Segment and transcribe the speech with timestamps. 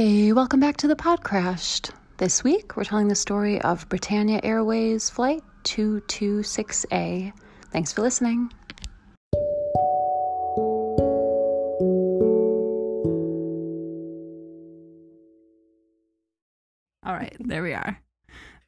[0.00, 1.90] Hey, welcome back to the Podcrashed.
[2.18, 7.32] This week, we're telling the story of Britannia Airways Flight 226A.
[7.72, 8.48] Thanks for listening.
[17.04, 17.98] All right, there we are.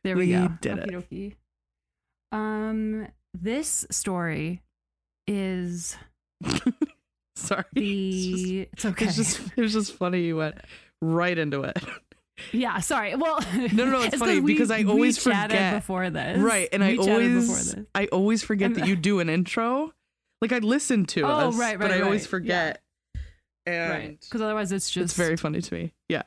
[0.03, 0.49] There we, We go.
[0.61, 0.93] did it.
[0.93, 1.37] Okey-dokey.
[2.33, 4.63] Um, this story
[5.29, 5.97] is
[7.37, 7.65] Sorry.
[7.73, 8.69] the.
[8.73, 9.05] It's okay.
[9.05, 10.57] It's just it was just funny you went
[11.03, 11.77] right into it.
[12.53, 13.15] yeah, sorry.
[13.17, 15.75] Well, No, no, no, it's 'cause funny we- because I always forget.
[15.75, 16.69] before this, Right.
[16.73, 17.85] And I We before always this.
[17.95, 19.93] I always forget And- that you do an intro.
[20.41, 22.31] Like I listen to Oh, us, right, but right, I always right.
[22.31, 22.83] forget.
[23.67, 24.21] And right?
[24.21, 25.93] Because otherwise, it's just it's very funny to me.
[26.09, 26.23] Yeah.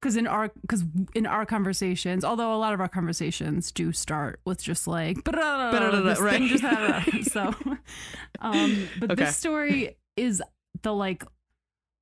[0.00, 4.40] because in our because in our conversations, although a lot of our conversations do start
[4.46, 6.42] with just like thing right.
[6.48, 7.26] just happened.
[7.26, 7.54] so,
[8.40, 9.24] um, but Okay.
[9.26, 10.42] this story is
[10.82, 11.24] the like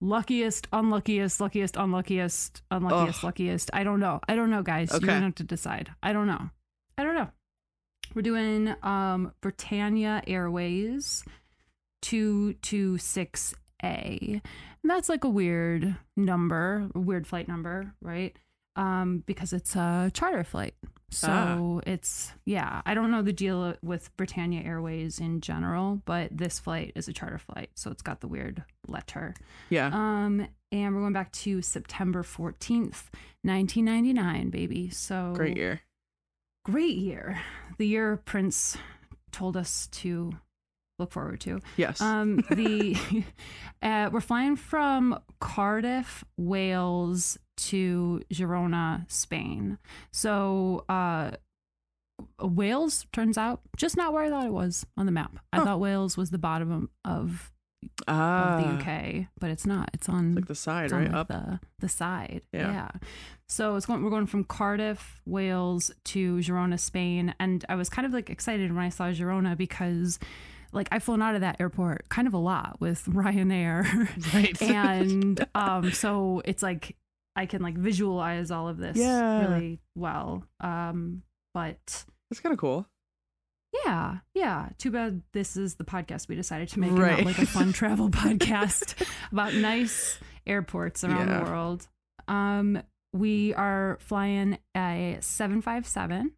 [0.00, 3.24] luckiest, unluckiest, luckiest, unluckiest, unluckiest, Ugh.
[3.24, 3.70] luckiest.
[3.72, 4.20] I don't know.
[4.28, 4.90] I don't know, guys.
[4.90, 5.90] You're gonna have to decide.
[6.02, 6.50] I don't know.
[6.98, 7.28] I don't know.
[8.14, 11.24] We're doing um Britannia Airways
[12.02, 14.40] two two six A.
[14.82, 18.36] And that's like a weird number, a weird flight number, right?
[18.76, 20.74] Um, because it's a charter flight.
[21.10, 21.90] So Ah.
[21.90, 26.92] it's yeah, I don't know the deal with Britannia Airways in general, but this flight
[26.96, 29.34] is a charter flight, so it's got the weird letter.
[29.70, 29.90] Yeah.
[29.92, 33.04] Um, and we're going back to September 14th,
[33.42, 34.90] 1999, baby.
[34.90, 35.80] So Great year.
[36.64, 37.40] Great year.
[37.78, 38.76] The year Prince
[39.30, 40.32] told us to
[40.98, 41.60] look forward to.
[41.76, 42.00] Yes.
[42.00, 42.96] Um, the
[43.82, 49.78] uh, we're flying from Cardiff, Wales to Girona, Spain.
[50.12, 51.32] So uh,
[52.40, 55.38] Wales turns out just not where I thought it was on the map.
[55.52, 57.52] I thought Wales was the bottom of,
[58.08, 59.90] ah, of the UK, but it's not.
[59.92, 61.06] It's on Like the side, it's right?
[61.06, 61.28] like, Up.
[61.28, 62.42] the the side.
[62.52, 62.72] Yeah.
[62.72, 62.90] Yeah.
[63.48, 64.02] So it's going.
[64.02, 68.74] We're going from Cardiff, Wales to Girona, Spain, and I was kind of like excited
[68.74, 70.18] when I saw Girona because,
[70.76, 73.84] like, I've flown out of that airport kind of a lot with Ryanair,
[74.34, 74.62] Right.
[74.70, 76.94] and um, so it's like
[77.34, 79.48] I can like visualize all of this Yeah.
[79.48, 80.44] really well.
[80.60, 81.22] Um,
[81.52, 82.86] but That's kind of cool.
[83.84, 84.68] yeah, yeah.
[84.78, 87.18] Too bad this is the podcast we decided to make, Right.
[87.18, 91.38] not like a fun travel podcast about nice airports around Yeah.
[91.44, 91.88] the world.
[92.28, 92.82] Um,
[93.12, 96.32] we are flying a 757.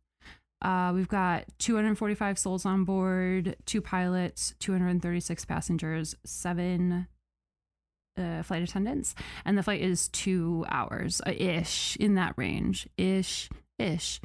[0.61, 7.07] Uh, we've got 245 souls on board, two pilots, 236 passengers, seven
[8.19, 9.15] uh, flight attendants,
[9.45, 13.49] and the flight is two hours uh, ish in that range, ish,
[13.79, 14.21] ish.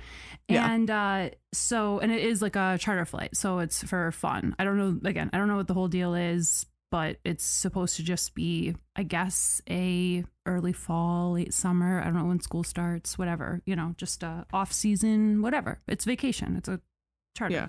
[0.48, 0.72] Yeah.
[0.72, 4.56] And uh, so, and it is like a charter flight, so it's for fun.
[4.58, 5.08] I don't know.
[5.08, 8.76] Again, I don't know what the whole deal is, but it's supposed to just be,
[8.96, 12.00] I guess, a early fall, late summer.
[12.00, 13.64] I don't know when school starts, whatever.
[13.66, 15.80] You know, just a off season, whatever.
[15.88, 16.56] It's vacation.
[16.56, 16.80] It's a
[17.36, 17.56] charter.
[17.56, 17.68] Yeah.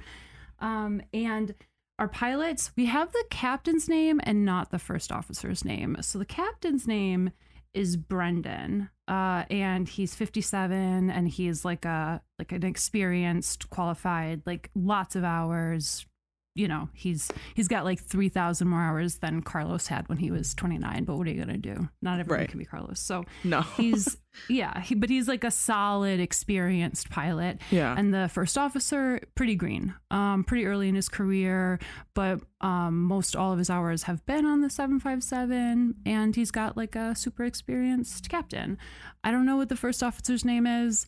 [0.59, 1.55] Um, and
[1.99, 5.97] our pilots, we have the captain's name and not the first officer's name.
[6.03, 7.31] So the captain's name
[7.73, 14.69] is Brendan, uh, and he's 57, and he's like a like an experienced, qualified, like
[14.75, 16.05] lots of hours.
[16.57, 20.55] You know, he's he's got like 3,000 more hours than Carlos had when he was
[20.55, 21.03] 29.
[21.05, 21.89] But what are you gonna do?
[22.01, 22.49] Not everyone Right.
[22.49, 23.01] can be Carlos.
[23.01, 23.63] So No.
[23.77, 24.17] he's
[24.49, 27.95] yeah, he, but he's like a solid, experienced pilot yeah.
[27.99, 31.79] and the first officer pretty green um pretty early in his career
[32.15, 36.77] but um most all of his hours have been on the 757 and he's got
[36.77, 38.77] like a super experienced captain
[39.23, 41.07] i don't know what the first officer's name is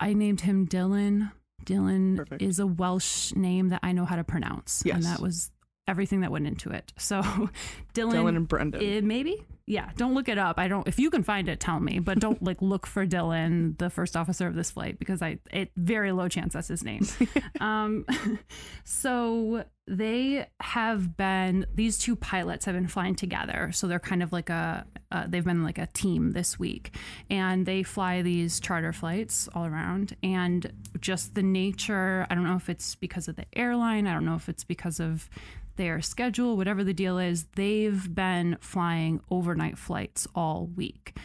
[0.00, 1.32] i named him dylan
[1.64, 2.42] dylan Perfect.
[2.42, 5.50] is a welsh name that i know how to pronounce and that was
[5.88, 6.92] everything that went into it.
[6.96, 7.22] So
[7.94, 8.82] dylan, Dylan and Brendan.
[8.82, 9.44] it, maybe?
[9.66, 10.58] Yeah don't look it up.
[10.58, 13.76] I don't if you can find it tell me but don't like look for dylan
[13.78, 17.06] the first officer of this flight because i it very low chance that's his name.
[17.60, 18.06] Um
[18.84, 23.70] so they have been these two pilots have been flying together.
[23.72, 26.94] So they're kind of like a uh, they've been like a team this week.
[27.30, 30.16] And they fly these charter flights all around.
[30.22, 34.24] And just the nature i don't know if it's because of the airline i don't
[34.24, 35.28] know if it's because of
[35.76, 41.16] their schedule whatever the deal is they've been flying overnight flights all week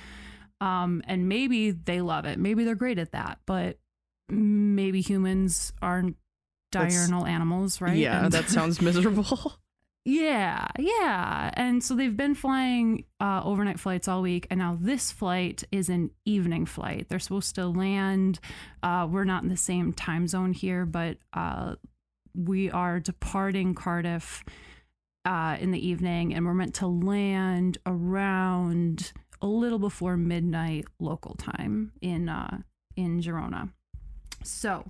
[0.61, 3.77] um, and maybe they love it maybe they're great at that but
[4.29, 6.15] maybe humans aren't
[6.71, 9.53] That's- diurnal animals right Yeah, And- that sounds miserable.
[10.05, 11.51] yeah, yeah.
[11.53, 15.89] And so they've been flying uh, overnight flights all week, and now this flight is
[15.89, 17.07] an evening flight.
[17.09, 18.39] They're supposed to land.
[18.81, 21.75] Uh, we're not in the same time zone here, but uh,
[22.35, 24.43] we are departing Cardiff
[25.25, 31.35] uh, in the evening, and we're meant to land around a little before midnight local
[31.35, 32.59] time in uh,
[32.95, 33.71] in Girona.
[34.43, 34.89] So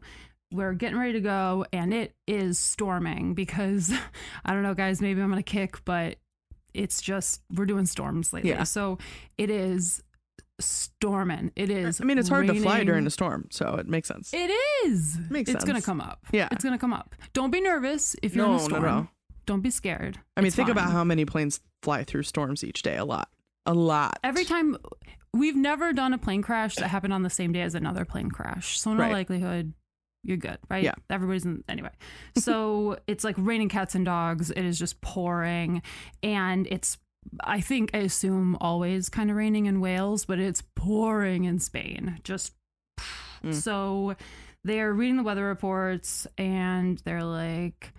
[0.51, 3.93] we're getting ready to go, and it is storming because
[4.45, 5.01] I don't know, guys.
[5.01, 6.17] Maybe I'm gonna kick, but
[6.73, 8.51] it's just we're doing storms lately.
[8.51, 8.63] Yeah.
[8.63, 8.97] So
[9.37, 10.01] it is
[10.61, 11.51] storming.
[11.55, 11.99] It is.
[12.01, 14.33] I mean, it's hard to fly during a storm, so it makes sense.
[14.33, 14.51] It
[14.85, 15.17] is.
[15.29, 15.63] Makes sense.
[15.63, 16.19] it's gonna come up.
[16.31, 16.47] Yeah.
[16.51, 17.15] It's gonna come up.
[17.33, 18.81] Don't be nervous if you're in no, a storm.
[18.83, 19.07] no, no.
[19.45, 20.19] Don't be scared.
[20.37, 22.95] I mean, It's think about how many planes fly through storms each day.
[22.97, 23.29] A lot.
[23.65, 24.19] A lot.
[24.23, 24.75] every time
[25.33, 28.29] we've never done a plane crash that happened on the same day as another plane
[28.29, 28.79] crash.
[28.79, 29.11] So in all Right.
[29.13, 29.73] likelihood,
[30.23, 30.83] you're good, right?
[30.83, 30.93] Yeah.
[31.09, 31.91] Everybody's in anyway.
[32.37, 34.51] So it's like raining cats and dogs.
[34.51, 35.81] It is just pouring,
[36.23, 36.97] and it's.
[37.43, 42.19] I think I assume always kind of raining in Wales, but it's pouring in Spain.
[42.23, 42.53] Just
[43.43, 43.53] Mm.
[43.55, 44.15] so
[44.63, 47.91] they're reading the weather reports and they're like,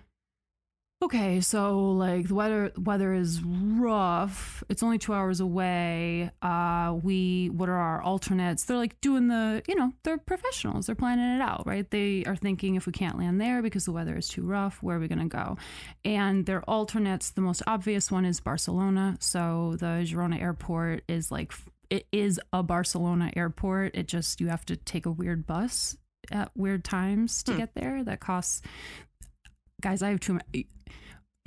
[1.03, 4.63] okay, so like the weather weather is rough.
[4.69, 6.31] It's only two hours away.
[6.41, 8.63] Uh, we what are our alternates?
[8.65, 10.85] They're like doing the you know they're professionals.
[10.85, 11.89] They're planning it out, right?
[11.89, 14.97] They are thinking if we can't land there because the weather is too rough, where
[14.97, 15.57] are we gonna go?
[16.05, 19.17] And their alternates, the most obvious one is Barcelona.
[19.19, 21.53] So the Girona airport is like
[21.89, 23.95] it is a Barcelona airport.
[23.95, 25.97] It just you have to take a weird bus
[26.31, 27.57] at weird times to Hmm.
[27.57, 28.03] get there.
[28.03, 28.61] That costs
[29.83, 30.67] guys, I have too many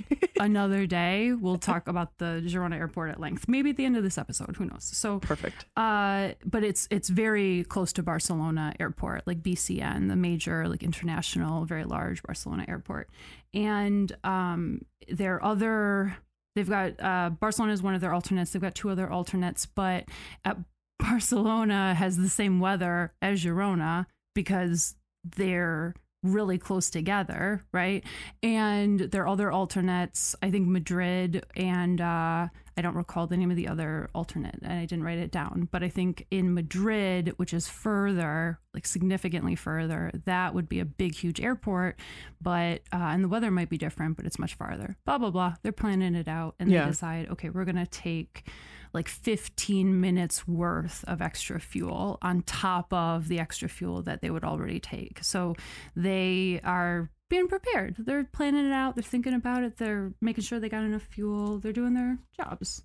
[0.39, 3.47] another day we'll talk about the Girona airport at length.
[3.47, 4.83] Maybe at the end of this episode, who knows.
[4.83, 5.65] So Perfect.
[5.75, 11.65] uh but it's it's very close to Barcelona airport, like BCN, the major like international
[11.65, 13.09] very large Barcelona airport.
[13.53, 16.15] And um their other
[16.55, 18.51] they've got uh Barcelona is one of their alternates.
[18.51, 20.05] They've got two other alternates, but
[20.45, 20.57] at
[20.99, 24.05] Barcelona has the same weather as Girona
[24.35, 25.95] because they're
[26.33, 28.03] really close together, right?
[28.43, 32.47] And their other alternates, I think Madrid and uh,
[32.79, 35.67] I don't recall the name of the other alternate, and I didn't write it down.
[35.71, 40.85] But I think in Madrid, which is further, like significantly further, that would be a
[40.85, 41.99] big, huge airport.
[42.39, 44.95] But uh, and the weather might be different, but it's much farther.
[45.05, 45.55] Blah blah blah.
[45.63, 46.83] They're planning it out, and Yeah.
[46.85, 48.47] they decide, okay, we're gonna take
[48.93, 54.29] like 15 minutes worth of extra fuel on top of the extra fuel that they
[54.29, 55.23] would already take.
[55.23, 55.55] So
[55.95, 57.95] they are being prepared.
[57.99, 58.95] They're planning it out.
[58.95, 59.77] They're thinking about it.
[59.77, 61.59] They're making sure they got enough fuel.
[61.59, 62.83] They're doing their jobs.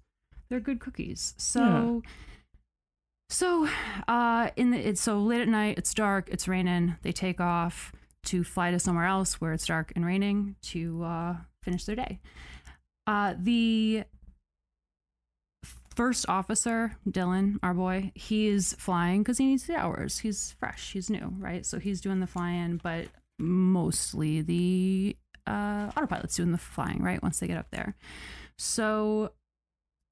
[0.48, 1.34] They're good cookies.
[1.38, 2.02] So
[3.30, 3.68] so
[4.08, 6.96] uh in the it's so late at night, it's dark, it's raining.
[7.02, 7.92] They take off
[8.24, 12.20] to fly to somewhere else where it's dark and raining to uh finish their day.
[13.06, 14.04] Uh the
[15.92, 20.18] first officer, Dylan, our boy, he's flying because he needs the hours.
[20.18, 21.64] He's fresh, he's new, right?
[21.64, 23.06] So he's doing the flying, but
[23.38, 25.16] mostly the
[25.46, 27.22] uh, autopilot's doing the flying, right?
[27.22, 27.96] Once they get up there.
[28.56, 29.32] So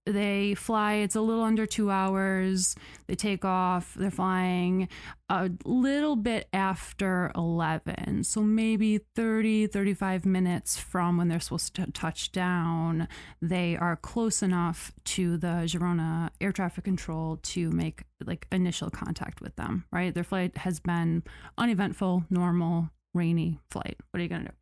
[0.06, 2.75] they fly, it's a little under two hours.
[3.06, 4.88] They take off, they're flying
[5.29, 8.25] a little bit after 11.
[8.25, 13.08] So maybe 30, 35 minutes from when they're supposed to touch down,
[13.43, 19.41] they are close enough to the Girona air traffic control to make like initial contact
[19.41, 20.14] with them, right?
[20.14, 21.23] Their flight has been
[21.58, 23.96] uneventful, normal, rainy flight.
[24.10, 24.55] What are you going to do?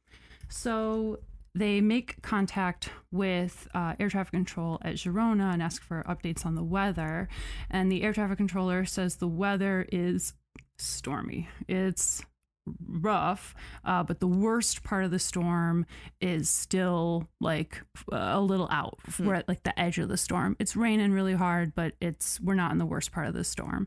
[0.49, 1.21] So
[1.55, 6.55] they make contact with uh, air traffic control at Girona and ask for updates on
[6.55, 7.29] the weather.
[7.71, 10.35] And the air traffic controller says the weather is
[10.79, 11.49] stormy.
[11.67, 12.23] It's
[12.87, 15.87] rough, uh, but the worst part of the storm
[16.21, 17.81] is still like
[18.13, 18.99] a little out.
[19.19, 20.57] We're at like the edge of the storm.
[20.59, 23.87] It's raining really hard, but it's we're not in the worst part of the storm.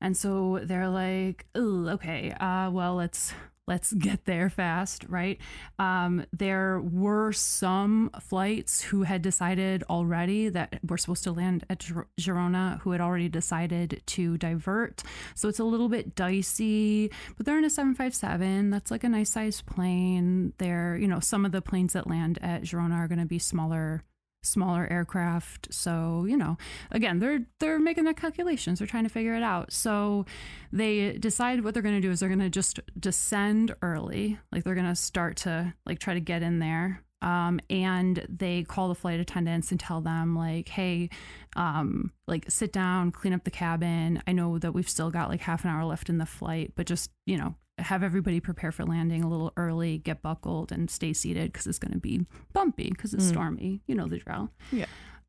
[0.00, 3.34] And so they're like, okay, uh, well, let's
[3.66, 5.38] let's get there fast, right?"
[5.78, 11.80] Um, there were some flights who had decided already that we're supposed to land at
[11.80, 15.02] Gir- Girona, who had already decided to divert.
[15.34, 18.70] So it's a little bit dicey, but they're in a 757.
[18.70, 20.52] That's like a nice sized plane.
[20.58, 23.38] They're, you know, some of the planes that land at Girona are going to be
[23.38, 24.04] smaller
[24.42, 25.72] smaller aircraft.
[25.72, 26.56] So you know
[26.90, 28.78] again they're they're making their calculations.
[28.78, 29.72] They're trying to figure it out.
[29.72, 30.26] So
[30.72, 34.38] they decide what they're going to do is they're going to just descend early.
[34.50, 37.02] Like they're going to start to like try to get in there.
[37.20, 41.08] Um, and they call the flight attendants and tell them like hey
[41.54, 44.20] um, like sit down clean up the cabin.
[44.26, 46.86] I know that we've still got like half an hour left in the flight but
[46.86, 51.12] just you know have everybody prepare for landing a little early get buckled and stay
[51.12, 53.30] seated because it's going to be bumpy because it's Mm.
[53.30, 53.80] stormy.
[53.86, 54.50] You know the drill.
[54.70, 54.86] Yeah.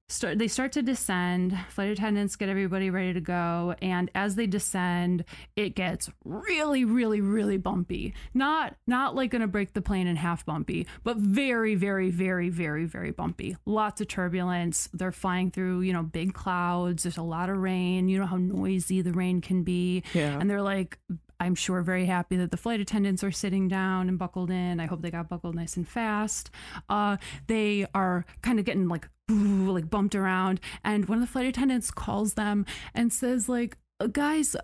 [0.09, 1.57] start they start to descend.
[1.69, 5.23] Flight attendants get everybody ready to go and as they descend
[5.55, 8.13] it gets really really really bumpy.
[8.33, 12.85] Not not like gonna break the plane in half bumpy but very very very very
[12.85, 13.55] very bumpy.
[13.65, 14.89] Lots of turbulence.
[14.93, 17.03] They're flying through you know big clouds.
[17.03, 18.07] There's a lot of rain.
[18.09, 20.03] You know how noisy the rain can be?
[20.13, 20.37] Yeah.
[20.37, 20.99] and they're like
[21.43, 24.79] I'm sure very happy that the flight attendants are sitting down and buckled in.
[24.79, 26.49] I hope they got buckled nice and fast.
[26.89, 31.45] Uh, they are kind of getting like like bumped around, and one of the flight
[31.45, 34.55] attendants calls them and says like, "Uh, "Guys,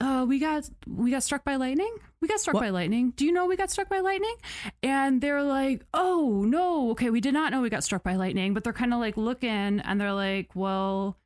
[0.00, 1.94] uh, we got we got struck by lightning.
[2.20, 2.62] We got struck What?
[2.62, 3.12] by lightning.
[3.16, 4.34] Do you know we got struck by lightning?"
[4.82, 8.54] And they're like, "Oh no, okay, we did not know we got struck by lightning."
[8.54, 11.16] But they're kind of like looking, and they're like, "Well."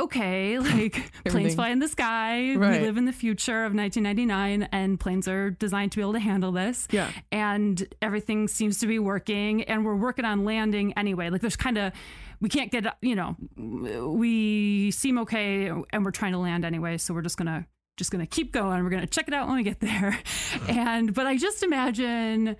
[0.00, 2.54] Okay, like planes fly in the sky.
[2.54, 2.80] Right.
[2.80, 6.20] We live in the future of 1999, and planes are designed to be able to
[6.20, 6.88] handle this.
[6.90, 7.10] Yeah.
[7.30, 11.30] And everything seems to be working, and we're working on landing anyway.
[11.30, 11.92] Like, there's kind of,
[12.40, 16.98] we can't get, you know, we seem okay, and we're trying to land anyway.
[16.98, 18.82] So we're just gonna, just gonna keep going.
[18.82, 20.18] We're gonna check it out when we get there.
[20.68, 22.56] And, but I just imagine.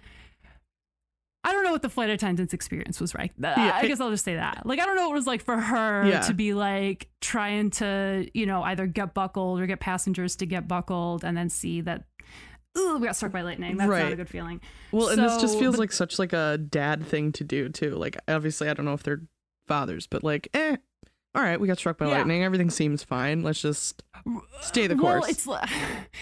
[1.47, 3.33] I don't know what the flight attendant's experience was like.
[3.39, 3.73] Yeah.
[3.75, 4.65] I guess I'll just say that.
[4.65, 6.21] Like, I don't know what it was like for her Yeah.
[6.23, 10.67] to be like trying to, you know, either get buckled or get passengers to get
[10.67, 12.05] buckled and then see that,
[12.79, 13.77] ooh, we got struck by lightning.
[13.77, 14.61] That's not a good feeling.
[14.91, 17.91] Well, and this just feels but- like such like a dad thing to do too.
[17.91, 19.23] Like obviously, I don't know if they're
[19.69, 20.77] fathers, but like, eh,
[21.35, 22.19] all right, we got struck by Yeah.
[22.19, 22.43] lightning.
[22.43, 23.43] Everything seems fine.
[23.43, 24.03] Let's just
[24.63, 25.45] stay the course.
[25.47, 25.73] Well, it's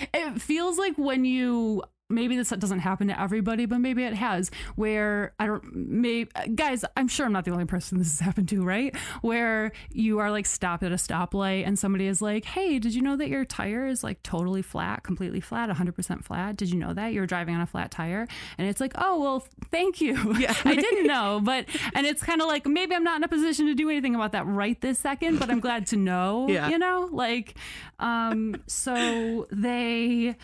[0.15, 4.51] it feels like when you maybe this doesn't happen to everybody, but maybe it has.
[4.77, 8.49] Where I don't, maybe guys, I'm sure I'm not the only person this has happened
[8.51, 8.95] to, right?
[9.23, 13.03] Where you are like stopped at a stoplight and somebody is like, "Hey, did you
[13.03, 16.57] know that your tire is like totally flat, completely flat, 100% flat?
[16.57, 18.29] Did you know that you're driving on a flat tire?"
[18.59, 20.35] And it's like, "Oh, well, thank you.
[20.39, 20.55] Yeah.
[20.65, 23.67] I didn't know." But and it's kind of like maybe I'm not in a position
[23.67, 26.49] to do anything about that right this second, but I'm glad to know.
[26.53, 26.69] Yeah.
[26.69, 27.55] You know, like,
[27.99, 30.37] um, so they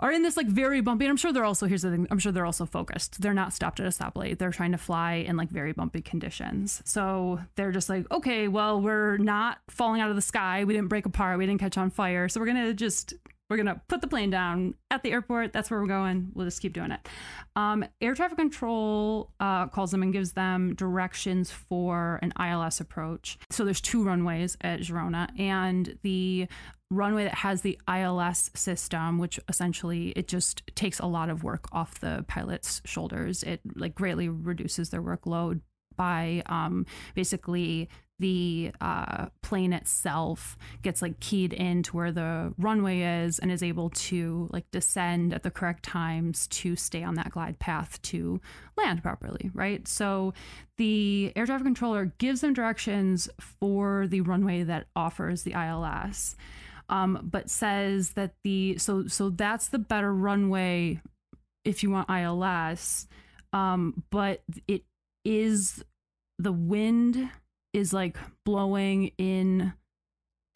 [0.00, 2.18] are in this like very bumpy and i'm sure they're also here's the thing i'm
[2.18, 3.20] sure they're also focused.
[3.20, 4.38] They're not stopped at a stoplight.
[4.38, 6.82] They're trying to fly in like very bumpy conditions.
[6.84, 10.64] So they're just like okay well we're not falling out of the sky.
[10.64, 11.38] We didn't break apart.
[11.38, 12.28] We didn't catch on fire.
[12.28, 13.14] So we're gonna just
[13.50, 15.52] we're gonna put the plane down at the airport.
[15.52, 16.30] That's where we're going.
[16.34, 17.00] We'll just keep doing it.
[17.56, 23.38] Um, air traffic control uh, calls them and gives them directions for an ils approach.
[23.50, 26.48] So there's two runways at girona and the
[26.90, 31.66] runway that has the ILS system, which essentially it just takes a lot of work
[31.72, 33.42] off the pilot's shoulders.
[33.42, 35.60] It like greatly reduces their workload
[35.96, 37.88] by um, basically
[38.20, 43.90] the uh, plane itself gets like keyed into where the runway is and is able
[43.90, 48.40] to like descend at the correct times to stay on that glide path to
[48.76, 49.88] land properly, right?
[49.88, 50.32] So
[50.76, 56.36] the air traffic controller gives them directions for the runway that offers the ILS
[56.88, 61.00] um, but says that the so so that's the better runway
[61.64, 63.06] if you want ILS,
[63.52, 64.84] um, but it
[65.24, 65.82] is
[66.38, 67.30] the wind
[67.72, 69.72] is like blowing in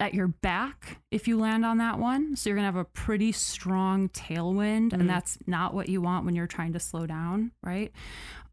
[0.01, 2.35] at your back if you land on that one.
[2.35, 4.99] So you're gonna have a pretty strong tailwind, Mhm.
[5.01, 7.91] and that's not what you want when you're trying to slow down, right?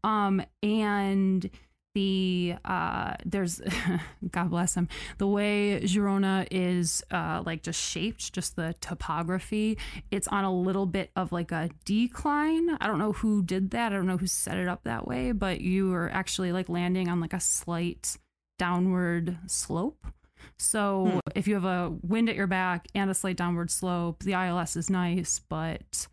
[0.03, 1.49] Um, and
[1.97, 3.59] the uh there's
[4.31, 4.87] god bless him.
[5.17, 9.77] The way girona is uh like just shaped just the topography
[10.11, 12.77] it's on a little bit of like a decline.
[12.79, 13.91] I don't know who did that.
[13.91, 17.09] I don't know who set it up that way but you are actually like landing
[17.09, 18.17] on like a slight
[18.59, 20.05] downward slope.
[20.57, 21.19] So Hmm.
[21.35, 24.75] if you have a wind at your back and a slight downward slope the ils
[24.75, 26.07] is nice but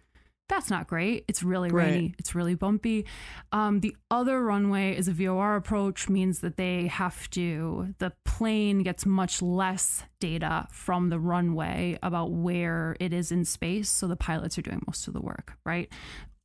[0.49, 1.25] that's not great.
[1.27, 1.85] It's really Right.
[1.87, 2.15] rainy.
[2.19, 3.07] It's really bumpy.
[3.51, 8.83] Um, the other runway is a VOR approach, means that they have to, the plane
[8.83, 13.89] gets much less data from the runway about where it is in space.
[13.89, 15.91] So the pilots are doing most of the work, right?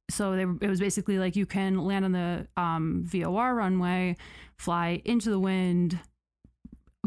[0.10, 4.16] So they, it was basically like you can land on the um, VOR runway,
[4.58, 6.00] fly into the wind,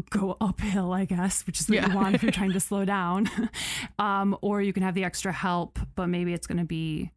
[0.09, 1.89] go uphill, I guess, which is what Yeah.
[1.89, 3.29] you want if you're trying to slow down.
[3.99, 7.11] um, or you can have the extra help, but maybe it's going to be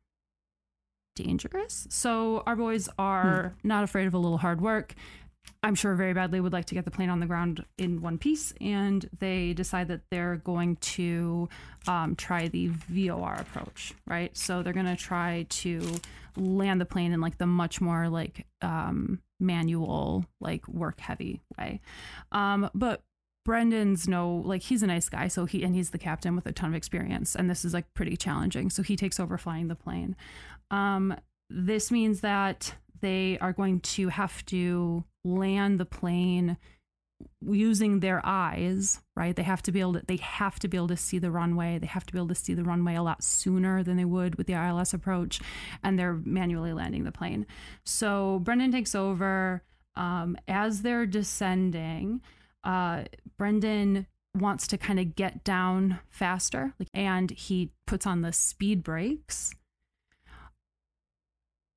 [1.14, 1.87] dangerous.
[1.90, 4.95] So our boys are not afraid of a little hard work.
[5.62, 8.18] I'm sure very badly would like to get the plane on the ground in one
[8.18, 11.49] piece, and they decide that they're going to
[11.87, 14.37] um, try the VOR approach, right?
[14.37, 15.83] So they're going to try to
[16.37, 21.81] land the plane in like the much more like um, manual, like work heavy way.
[22.33, 23.02] Um, but
[23.45, 26.52] Brendan's no like he's a nice guy, so he and he's the captain with a
[26.52, 28.71] ton of experience, and this is like pretty challenging.
[28.71, 30.16] So he takes over flying the plane.
[30.71, 31.16] Um,
[31.49, 36.57] this means that they are going to have to land the plane
[37.42, 39.35] using their eyes right?
[39.35, 41.78] They have to be able to they have to be able to see the runway.
[41.78, 44.37] They have to be able to see the runway a lot sooner than they would
[44.37, 45.40] with the ILS approach
[45.82, 47.46] and they're manually landing the plane.
[47.85, 49.62] So Brendan takes over
[49.96, 52.20] um, as they're descending
[52.62, 53.04] uh,
[53.38, 54.06] Brendan
[54.37, 59.54] wants to kind of get down faster like, and he puts on the speed brakes.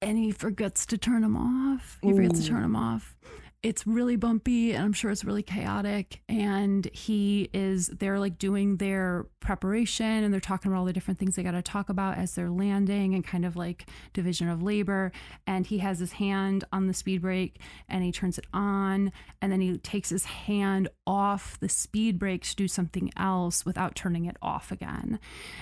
[0.02, 2.00] And he forgets to turn them off.
[2.02, 3.18] He forgets to turn them off
[3.62, 6.22] it's really bumpy and I'm sure it's really chaotic.
[6.30, 11.20] And he is, they're like doing their preparation and they're talking about all the different
[11.20, 14.64] things they got to talk about as they're landing and kind of like division of
[14.64, 15.12] labor.
[15.46, 19.12] And he has his hand on the speed brake and he turns it on.
[19.42, 23.94] And then he takes his hand off the speed brake to do something else without
[23.94, 25.20] turning it off again.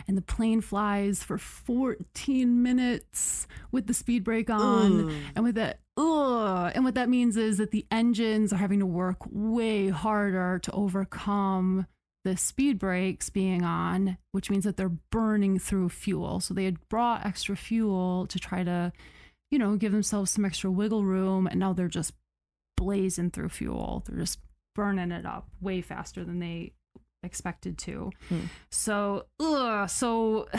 [0.07, 4.91] And the plane flies for 14 minutes with the speed brake on.
[4.91, 5.11] Ooh.
[5.35, 6.71] And with it, ugh.
[6.73, 10.71] And what that means is that the engines are having to work way harder to
[10.71, 11.87] overcome
[12.23, 16.39] the speed brakes being on, which means that they're burning through fuel.
[16.39, 18.91] So they had brought extra fuel to try to,
[19.49, 21.47] you know, give themselves some extra wiggle room.
[21.47, 22.13] And now they're just
[22.75, 24.03] blazing through fuel.
[24.05, 24.39] They're just
[24.75, 26.73] burning it up way faster than they
[27.23, 28.11] expected to.
[28.29, 28.39] Hmm.
[28.69, 30.47] So, ugh, so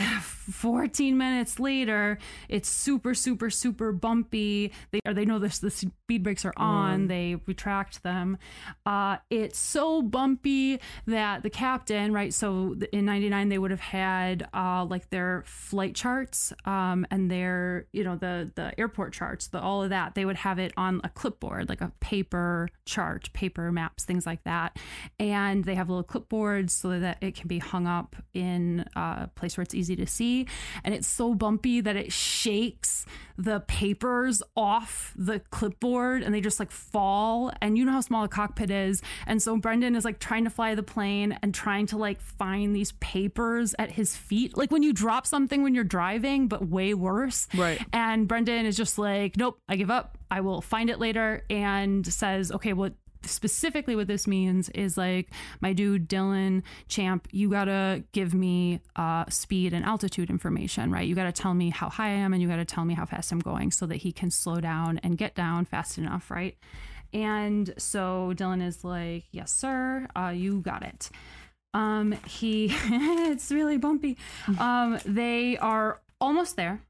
[0.51, 2.17] 14 minutes later,
[2.49, 4.73] it's super, super, super bumpy.
[4.91, 7.05] They or they know this the speed brakes are on.
[7.05, 7.07] Mm.
[7.07, 8.37] They retract them.
[8.85, 12.33] Uh, it's so bumpy that the captain, right?
[12.33, 17.87] So in '99, they would have had uh, like their flight charts um, and their,
[17.93, 20.15] you know, the the airport charts, the all of that.
[20.15, 24.43] They would have it on a clipboard, like a paper chart, paper maps, things like
[24.43, 24.77] that.
[25.19, 28.83] And they have a little clipboard boards so that it can be hung up in
[28.95, 30.47] a place where it's easy to see.
[30.83, 33.05] And it's so bumpy that it shakes
[33.37, 37.51] the papers off the clipboard and they just like fall.
[37.61, 39.01] And you know how small a cockpit is.
[39.27, 42.75] And so Brendan is like trying to fly the plane and trying to like find
[42.75, 44.57] these papers at his feet.
[44.57, 47.47] Like when you drop something when you're driving, but way worse.
[47.55, 47.79] Right.
[47.93, 50.17] And Brendan is just like, nope, I give up.
[50.31, 52.89] I will find it later and says, okay, well,
[53.23, 55.29] specifically what this means is like
[55.61, 61.07] my dude Dylan Champ, you gotta give me uh, speed and altitude information, right?
[61.07, 63.31] You gotta tell me how high I am and you gotta tell me how fast
[63.31, 66.57] I'm going so that he can slow down and get down fast enough, right?
[67.13, 71.09] And so Dylan is like, yes, sir, uh, you got it.
[71.73, 74.17] Um, he, it's really bumpy.
[74.59, 76.81] Um, they are almost there.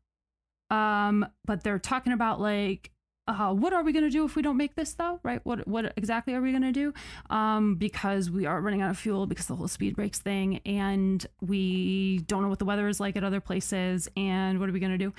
[0.69, 2.91] Um, but they're talking about like
[3.29, 5.39] uh, what are we going to do if we don't make this though right?
[5.43, 6.93] What what exactly are we going to do?
[7.29, 11.25] Um, because we are running out of fuel because the whole speed brakes thing and
[11.41, 14.79] we don't know what the weather is like at other places and what are we
[14.79, 15.13] going to do?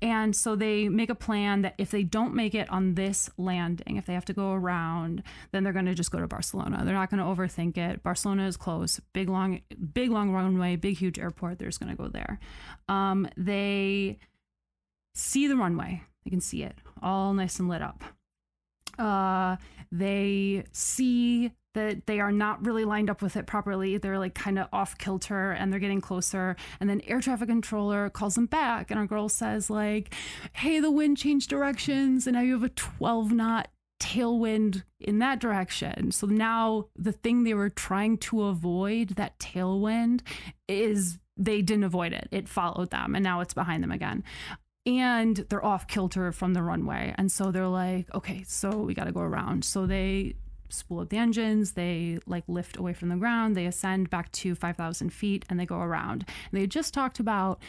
[0.00, 3.96] And so they make a plan that if they don't make it on this landing
[3.96, 6.82] if they have to go around then they're going to just go to barcelona.
[6.84, 8.02] They're not going to overthink it.
[8.02, 9.00] Barcelona is close.
[9.12, 9.60] Big long
[9.92, 11.58] big long runway big huge airport.
[11.58, 12.38] They're just going to go there.
[12.88, 14.18] Um, they
[15.14, 16.02] see the runway.
[16.24, 18.02] They can see it all nice and lit up.
[18.98, 19.56] Uh,
[19.92, 23.98] they see that they are not really lined up with it properly.
[23.98, 26.56] They're like kind of off kilter and they're getting closer.
[26.80, 30.14] And then air traffic controller calls them back and our girl says like,
[30.54, 33.68] "Hey, the wind changed directions and now you have a 12 knot
[34.00, 40.22] tailwind in that direction." So now the thing they were trying to avoid, that tailwind,
[40.66, 42.28] is they didn't avoid it.
[42.32, 44.24] It followed them and now it's behind them again
[44.86, 47.14] and they're off kilter from the runway.
[47.18, 49.64] And so they're like, okay, so we got to go around.
[49.64, 50.36] So they
[50.68, 54.54] spool up the engines, they like lift away from the ground, they ascend back to
[54.54, 56.24] 5,000 feet, and they go around.
[56.50, 57.60] And they just talked about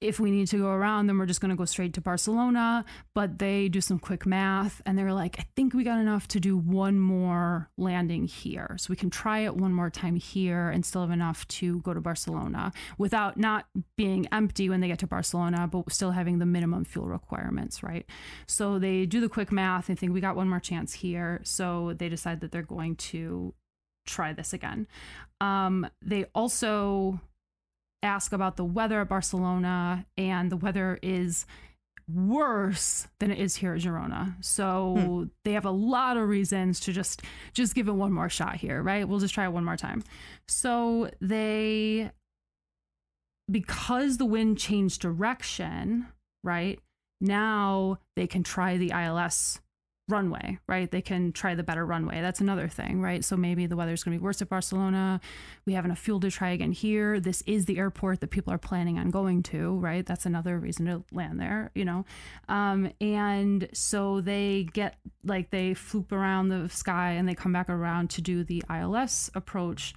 [0.00, 2.84] if we need to go around, then we're just going to go straight to Barcelona.
[3.14, 6.40] But they do some quick math and they're like, I think we got enough to
[6.40, 8.76] do one more landing here.
[8.78, 11.94] So we can try it one more time here and still have enough to go
[11.94, 16.46] to Barcelona without not being empty when they get to Barcelona, but still having the
[16.46, 18.04] minimum fuel requirements, right?
[18.46, 21.40] So they do the quick math and think we got one more chance here.
[21.42, 23.54] So they decide that they're going to
[24.06, 24.86] try this again.
[25.40, 27.20] Um, they also
[28.06, 31.44] ask about the weather at Barcelona, and the weather is
[32.08, 34.42] worse than it is here at Girona.
[34.44, 35.24] So hmm.
[35.44, 38.82] they have a lot of reasons to just just give it one more shot here,
[38.82, 39.06] right?
[39.06, 40.02] We'll just try it one more time.
[40.48, 42.10] So they
[43.50, 46.06] because the wind changed direction,
[46.42, 46.80] right?
[47.20, 49.60] Now they can try the ILS
[50.08, 50.90] runway, right?
[50.90, 52.20] They can try the better runway.
[52.20, 53.24] That's another thing, right?
[53.24, 55.20] So maybe the weather's going to be worse at Barcelona.
[55.64, 57.18] We have enough fuel to try again here.
[57.18, 60.06] This is the airport that people are planning on going to, right?
[60.06, 62.04] That's another reason to land there, you know?
[62.48, 67.68] Um, and so they get like they floop around the sky and they come back
[67.68, 69.92] around to do the ILS approach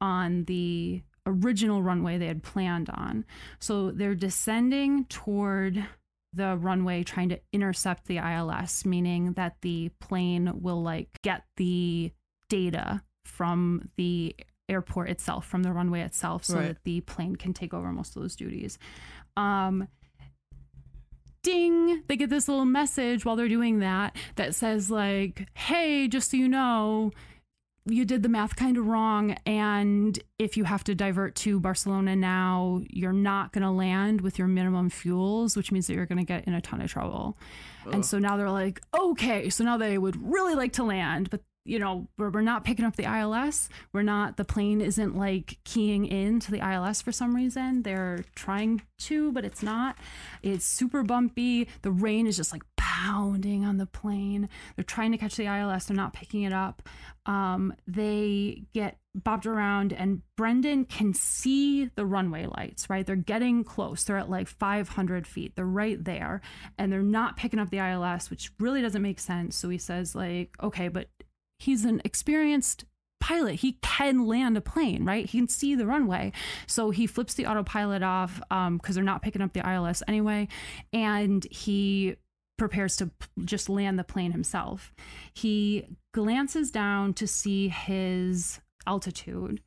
[0.00, 3.24] on the original runway they had planned on.
[3.58, 5.86] So they're descending toward
[6.32, 12.12] the runway trying to intercept the ILS, meaning that the plane will like get the
[12.48, 14.34] data from the
[14.68, 16.68] airport itself, from the runway itself, so Right.
[16.68, 18.78] that the plane can take over most of those duties.
[19.36, 19.88] Um,
[21.42, 26.30] ding, they get this little message while they're doing that that says, like, hey, just
[26.30, 27.10] so you know,
[27.86, 29.36] you did the math kind of wrong.
[29.44, 34.38] And if you have to divert to Barcelona now, you're not going to land with
[34.38, 37.36] your minimum fuels, which means that you're going to get in a ton of trouble.
[37.92, 41.40] And so now they're like, okay, so now they would really like to land, but
[41.64, 43.68] you know, we're, we're not picking up the ILS.
[43.92, 47.82] We're not, the plane isn't like keying in to the ILS for some reason.
[47.82, 49.96] They're trying to, but it's not.
[50.42, 51.68] It's super bumpy.
[51.82, 54.48] The rain is just like pounding on the plane.
[54.74, 55.86] They're trying to catch the ILS.
[55.86, 56.82] They're not picking it up.
[57.24, 63.06] Um, they get bobbed around, and Brendan can see the runway lights, right?
[63.06, 64.04] They're getting close.
[64.04, 65.54] They're at like 500 feet.
[65.54, 66.40] They're right there,
[66.78, 69.54] and they're not picking up the ILS, which really doesn't make sense.
[69.56, 71.08] So he says, like, okay, but
[71.58, 72.84] he's an experienced
[73.20, 73.54] pilot.
[73.60, 75.24] He can land a plane, right?
[75.24, 76.32] He can see the runway.
[76.66, 80.48] So he flips the autopilot off because they're not picking up the ILS anyway.
[80.92, 82.16] And he
[82.58, 83.10] prepares to
[83.44, 84.92] just land the plane himself.
[85.34, 89.60] He glances down to see his altitude.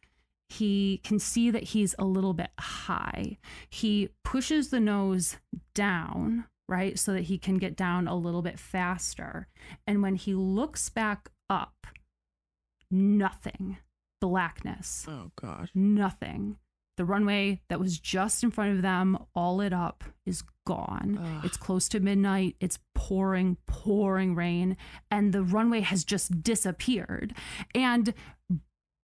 [0.49, 3.37] He can see that he's a little bit high.
[3.69, 5.37] He pushes the nose
[5.73, 6.97] down, right?
[6.99, 9.47] So that he can get down a little bit faster.
[9.87, 11.87] And when he looks back up,
[12.91, 13.77] nothing.
[14.21, 15.69] Blackness Oh gosh.
[15.75, 16.57] nothing.
[16.97, 21.19] The runway that was just in front of them, all lit up, is gone.
[21.21, 21.45] Ugh.
[21.45, 22.55] It's close to midnight.
[22.59, 24.77] It's pouring, pouring rain,
[25.11, 27.33] and the runway has just disappeared.
[27.73, 28.13] And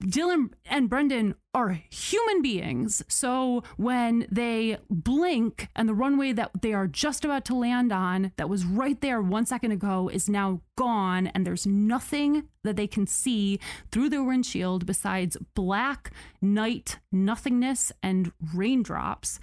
[0.01, 3.03] Dylan and Brendan are human beings.
[3.07, 8.31] So when they blink and the runway that they are just about to land on,
[8.37, 12.87] that was right there one second ago, is now gone, and there's nothing that they
[12.87, 13.59] can see
[13.91, 16.11] through their windshield besides black
[16.41, 19.39] night nothingness and raindrops.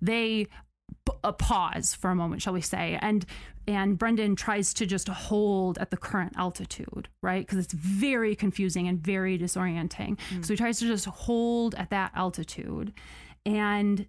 [0.00, 0.48] They
[1.24, 3.24] a pause for a moment, shall we say, and
[3.66, 7.46] and Brendan tries to just hold at the current altitude, right?
[7.46, 10.18] Because it's very confusing and very disorienting.
[10.44, 12.92] So he tries to just hold at that altitude,
[13.46, 14.06] and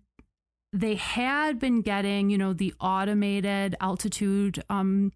[0.71, 5.11] they had been getting, you know, the automated altitude um,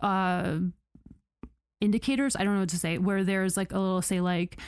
[0.00, 0.58] uh,
[1.80, 2.36] indicators.
[2.36, 4.58] I don't know what to say, where there's like a little say like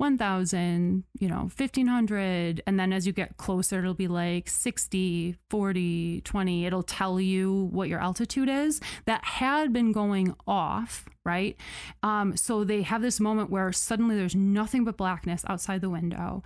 [0.00, 6.22] 1000 you know 1500 and then as you get closer it'll be like 60 40
[6.22, 8.80] 20 it'll tell you what your altitude is.
[9.04, 11.56] That had been going off right?
[12.02, 16.42] Um, so they have this moment where suddenly there's nothing but blackness outside the window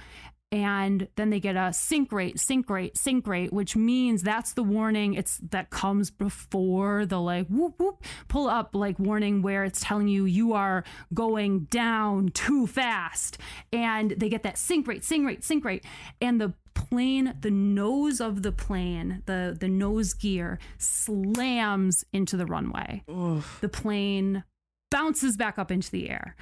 [0.55, 4.63] and then they get a sink rate sink rate sink rate which means that's the
[4.63, 5.15] warning.
[5.15, 10.07] It's that comes before the like whoop whoop pull up like warning where it's telling
[10.07, 13.37] you you are going down too fast.
[13.73, 15.85] And they get that sink rate sink rate sink rate.
[16.21, 22.47] And the plane the nose of the plane the the nose gear slams into the
[22.47, 23.03] runway.
[23.11, 23.59] Oof.
[23.61, 24.45] the plane
[24.93, 26.37] bounces back up into the air,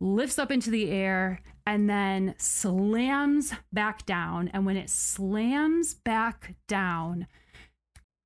[0.00, 4.48] lifts up into the air, and then slams back down.
[4.48, 7.26] And when it slams back down,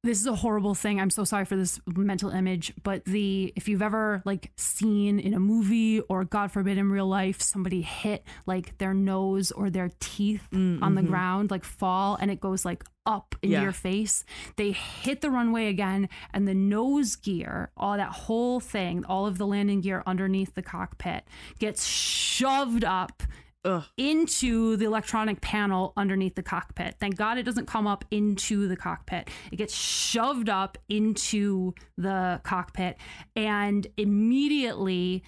[0.02, 0.98] this is a horrible thing.
[0.98, 5.34] I'm so sorry for this mental image, but the if you've ever like seen in
[5.34, 9.90] a movie or God forbid in real life somebody hit like their nose or their
[10.00, 11.10] teeth mm, on the mm-hmm.
[11.10, 13.62] ground like fall and it goes like up into Yeah.
[13.62, 14.24] your face,
[14.56, 19.36] they hit the runway again and the nose gear, all that whole thing, all of
[19.36, 21.24] the landing gear underneath the cockpit
[21.58, 23.22] gets shoved up
[23.64, 23.84] Ugh.
[23.96, 26.96] into the electronic panel underneath the cockpit.
[26.98, 29.28] Thank God it doesn't come up into the cockpit.
[29.52, 32.96] It gets shoved up into the cockpit
[33.36, 35.22] and immediately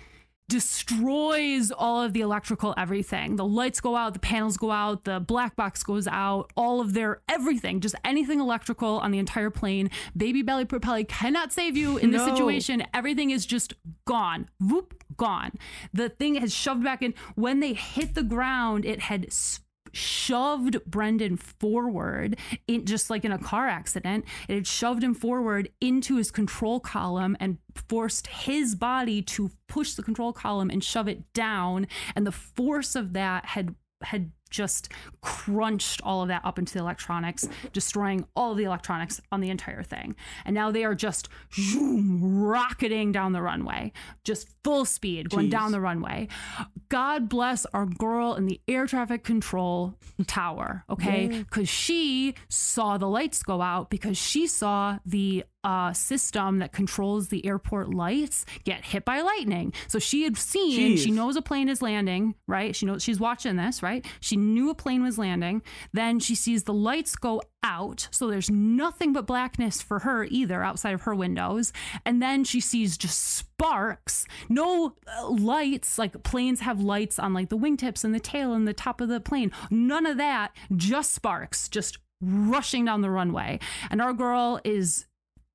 [0.53, 3.37] destroys all of the electrical everything.
[3.37, 6.93] The lights go out, the panels go out, the black box goes out, all of
[6.93, 9.91] their everything, just anything electrical on the entire plane.
[10.17, 12.35] Baby belly propelli cannot save you in this No.
[12.35, 12.83] situation.
[12.93, 14.49] Everything is just gone.
[14.61, 15.53] Whoop, gone.
[15.93, 17.15] The thing has shoved back in.
[17.35, 19.33] When they hit the ground, it had
[19.93, 24.25] shoved Brendan forward in just like in a car accident.
[24.49, 29.95] It had shoved him forward into his control column and forced his body to push
[29.95, 31.87] the control column and shove it down.
[32.15, 34.91] And the force of that had had just
[35.23, 39.83] crunched all of that up into the electronics, destroying all the electronics on the entire
[39.83, 40.15] thing.
[40.45, 45.51] And now they are just zoom, rocketing down the runway, just full speed going Jeez.
[45.51, 46.29] down the runway.
[46.88, 51.29] God bless our girl in the air traffic control tower, okay?
[51.29, 57.29] Because she saw the lights go out because she saw the uh, system that controls
[57.29, 59.72] the airport lights get hit by lightning.
[59.88, 62.75] So she had seen, she knows a plane is landing, right?
[62.75, 64.05] She knows she's watching this, right?
[64.20, 65.62] She knew a plane was landing.
[65.92, 68.09] Then she sees the lights go out.
[68.11, 71.72] So there's nothing but blackness for her either outside of her windows.
[72.05, 77.48] And then she sees just sparks, no uh, lights, like planes have lights on like
[77.48, 79.53] the wingtips and the tail and the top of the plane.
[79.70, 83.59] None of that, just sparks, just rushing down the runway.
[83.90, 85.07] And our girl is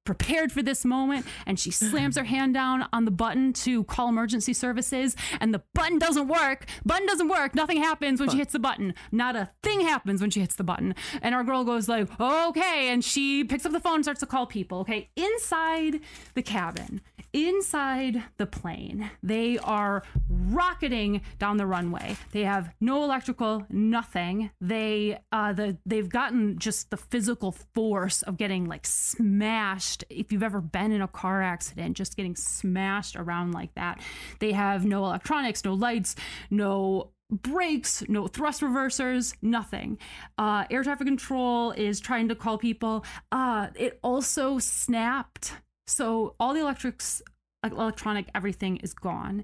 [0.08, 4.08] prepared for this moment and she slams her hand down on the button to call
[4.08, 6.66] emergency services and the button doesn't work.
[6.86, 7.54] Button doesn't work.
[7.54, 8.94] Nothing happens when she hits the button.
[9.12, 10.96] Not a thing happens when she hits the button.
[11.22, 14.26] And our girl goes like okay and she picks up the phone and starts to
[14.26, 15.10] call people okay?
[15.18, 16.00] Inside
[16.36, 17.02] the cabin
[17.34, 22.16] inside the plane they are rocketing down the runway.
[22.32, 24.50] They have no electrical nothing.
[24.62, 30.44] They uh the they've gotten just the physical force of getting like smashed if you've
[30.44, 34.00] ever been in a car accident just getting smashed around like that
[34.40, 36.16] they have no electronics no lights
[36.50, 39.98] no brakes, no thrust reversers, nothing.
[40.38, 43.06] Uh, air traffic control is trying to call people.
[43.32, 45.54] Uh, it also snapped.
[45.88, 47.22] So all the electrics,
[47.64, 49.44] electronic, everything is gone.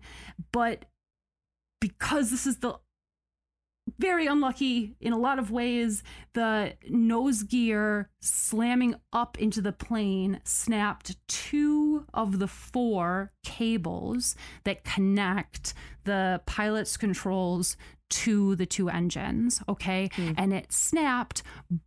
[0.51, 0.85] But
[1.81, 2.75] because this is the
[3.99, 6.03] very unlucky in a lot of ways.
[6.33, 14.83] The nose gear slamming up into the plane snapped two of the four cables that
[14.83, 15.73] connect
[16.05, 17.77] the pilot's controls
[18.09, 19.61] to the two engines.
[19.67, 20.09] Okay.
[20.13, 20.31] Hmm.
[20.37, 21.43] And it snapped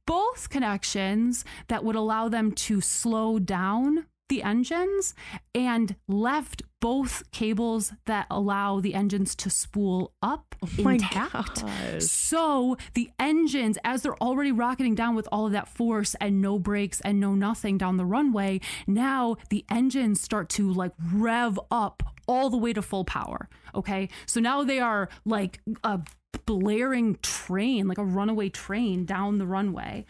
[0.06, 5.14] both connections that would allow them to slow down the engines
[5.54, 11.62] and left both cables that allow the engines to spool up Oh intact.
[11.64, 12.02] gosh.
[12.04, 16.60] So the engines, as they're already rocketing down with all of that force and no
[16.60, 22.04] brakes and no nothing down the runway, now the engines start to like rev up
[22.28, 23.48] all the way to full power.
[23.74, 24.08] Okay.
[24.26, 25.98] So now they are like a
[26.46, 30.04] blaring train, like a runaway train down the runway.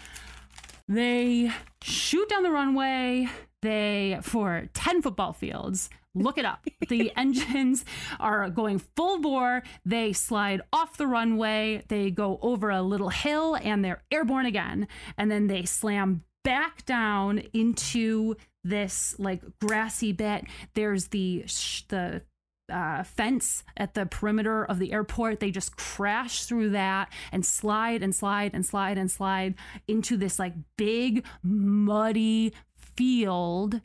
[0.89, 1.51] They
[1.83, 3.29] shoot down the runway.
[3.63, 6.65] They, for 10 football fields, look it up.
[6.89, 7.85] The engines
[8.19, 9.63] are going full bore.
[9.85, 11.83] They slide off the runway.
[11.89, 14.89] They go over a little hill and they're airborne again.
[15.17, 20.45] And then they slam back down into this like grassy bit.
[20.75, 22.23] There's the, sh- the,
[22.69, 25.41] uh, fence at the perimeter of the airport.
[25.41, 29.55] They just crash through that and slide and slide and slide and slide
[29.87, 33.81] into this like big muddy field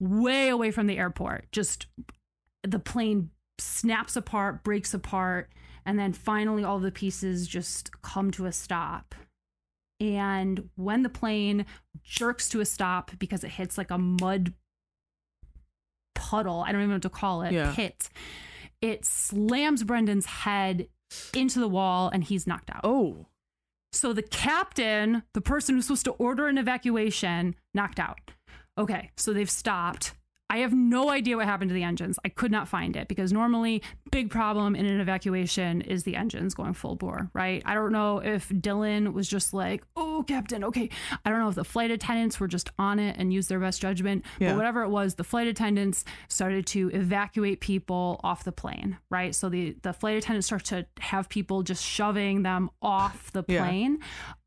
[0.00, 1.50] way away from the airport.
[1.52, 1.86] Just
[2.62, 5.50] the plane snaps apart, breaks apart,
[5.84, 9.14] and then finally all the pieces just come to a stop.
[9.98, 11.64] And when the plane
[12.02, 14.52] jerks to a stop because it hits like a mud
[16.14, 17.72] puddle, I don't even know what to call it, Yeah.
[17.74, 18.08] pit,
[18.80, 20.88] it slams Brendan's head
[21.34, 22.80] into the wall and he's knocked out.
[22.84, 23.26] Oh,
[23.92, 28.32] So the captain, the person who's supposed to order an evacuation, knocked out.
[28.78, 30.14] Okay, so they've stopped.
[30.48, 32.20] I have no idea what happened to the engines.
[32.24, 36.54] I could not find it because normally big problem in an evacuation is the engines
[36.54, 37.64] going full bore, right?
[37.66, 40.88] I don't know if Dylan was just like, "Oh, captain, okay."
[41.24, 43.80] I don't know if the flight attendants were just on it and used their best
[43.82, 44.50] judgment, Yeah.
[44.52, 49.34] but whatever it was, the flight attendants started to evacuate people off the plane, right?
[49.34, 53.64] So the the flight attendants start to have people just shoving them off the Yeah.
[53.66, 53.98] plane.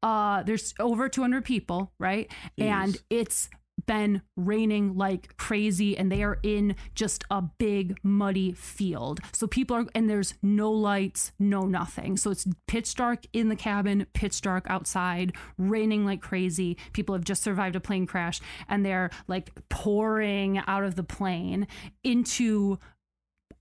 [0.01, 2.31] Uh there's over 200 people, right?
[2.57, 3.49] And it's
[3.85, 9.19] been raining like crazy and they are in just a big muddy field.
[9.31, 12.17] So people are and there's no lights, no nothing.
[12.17, 16.77] So it's pitch dark in the cabin, pitch dark outside, raining like crazy.
[16.93, 21.67] People have just survived a plane crash and they're like pouring out of the plane
[22.03, 22.77] into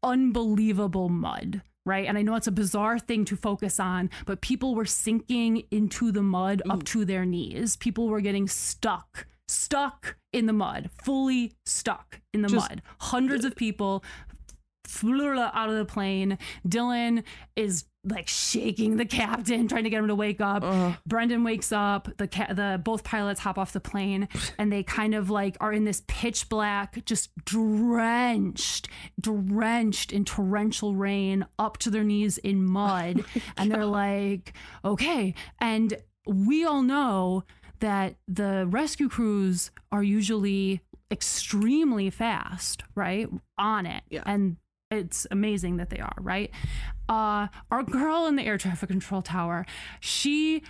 [0.02, 1.62] unbelievable mud.
[1.86, 2.06] Right.
[2.06, 6.12] And I know it's a bizarre thing to focus on, but people were sinking into
[6.12, 7.76] the mud up to their knees.
[7.76, 12.82] People were getting stuck, stuck in the mud, fully stuck in the Just- mud.
[13.00, 14.04] Hundreds of people
[14.86, 16.38] flew out of the plane.
[16.66, 17.22] Dylan
[17.56, 20.62] is like shaking the captain, trying to get him to wake up.
[20.64, 20.94] Ugh.
[21.06, 22.08] Brendan wakes up.
[22.16, 25.72] The ca- the both pilots hop off the plane, and they kind of like are
[25.72, 28.88] in this pitch black, just drenched,
[29.20, 35.34] drenched in torrential rain, up to their knees in mud, oh and they're like, okay.
[35.60, 35.94] And
[36.26, 37.44] we all know
[37.80, 43.28] that the rescue crews are usually extremely fast, right?
[43.56, 44.22] On it, Yeah.
[44.26, 44.56] and
[44.90, 46.50] it's amazing that they are, right?
[47.08, 49.66] Uh, our girl in the air traffic control tower,
[50.00, 50.62] she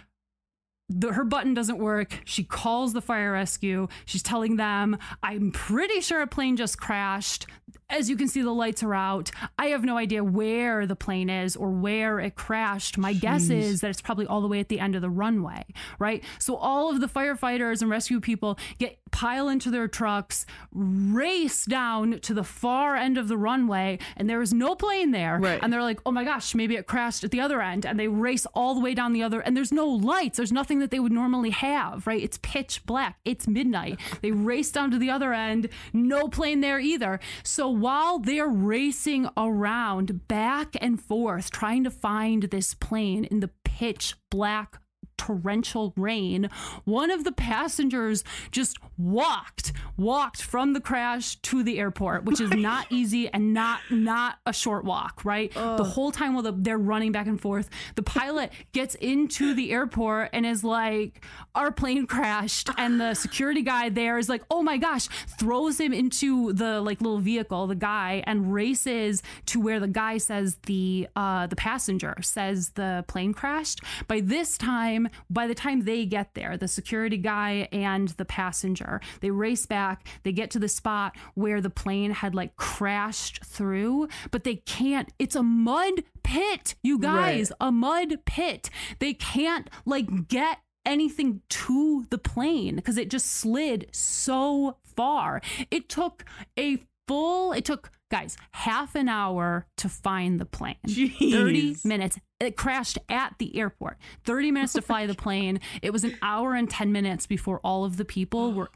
[0.90, 2.20] the, her button doesn't work.
[2.24, 3.88] She calls the fire rescue.
[4.06, 7.46] She's telling them, I'm pretty sure a plane just crashed.
[7.90, 9.30] As you can see, the lights are out.
[9.58, 12.98] I have no idea where the plane is or where it crashed.
[12.98, 15.64] My guess is that it's probably all the way at the end of the runway,
[15.98, 16.22] right?
[16.38, 22.20] So all of the firefighters and rescue people get pile into their trucks, race down
[22.20, 25.38] to the far end of the runway, and there is no plane there.
[25.38, 25.58] Right.
[25.62, 27.86] And they're like, oh my gosh, maybe it crashed at the other end.
[27.86, 30.36] And they race all the way down the other, and there's no lights.
[30.36, 32.22] There's nothing that they would normally have, right?
[32.22, 33.18] It's pitch black.
[33.24, 33.98] It's midnight.
[34.20, 37.18] They race down to the other end, no plane there either.
[37.42, 43.50] So while they're racing around back and forth, trying to find this plane in the
[43.64, 44.82] pitch black
[45.18, 46.48] torrential rain,
[46.84, 52.50] one of the passengers just walked, walked from the crash to the airport, which is
[52.54, 55.52] not easy and not not a short walk, right?
[55.52, 59.72] The whole time while the, they're running back and forth, the pilot gets into the
[59.72, 64.62] airport and is like, "Our plane crashed," and the security guy there is like, "Oh
[64.62, 69.80] my gosh!" throws him into the like little vehicle, the guy, and races to where
[69.80, 73.80] the guy says the uh, the passenger says the plane crashed.
[74.06, 79.00] By this time, by the time they get there, the security guy and the passenger,
[79.20, 80.06] they race back.
[80.22, 85.12] They get to the spot where the plane had like crashed through, but they can't.
[85.18, 88.70] It's a mud pit, you guys, a mud pit.
[88.98, 95.40] They can't like get anything to the plane because it just slid so far.
[95.70, 96.24] It took
[96.58, 100.76] a full, it took, guys, half an hour to find the plane.
[100.86, 102.18] 30 minutes.
[102.40, 103.98] It crashed at the airport.
[104.24, 105.60] 30 minutes to fly the plane.
[105.82, 108.70] It was an hour and 10 minutes before all of the people were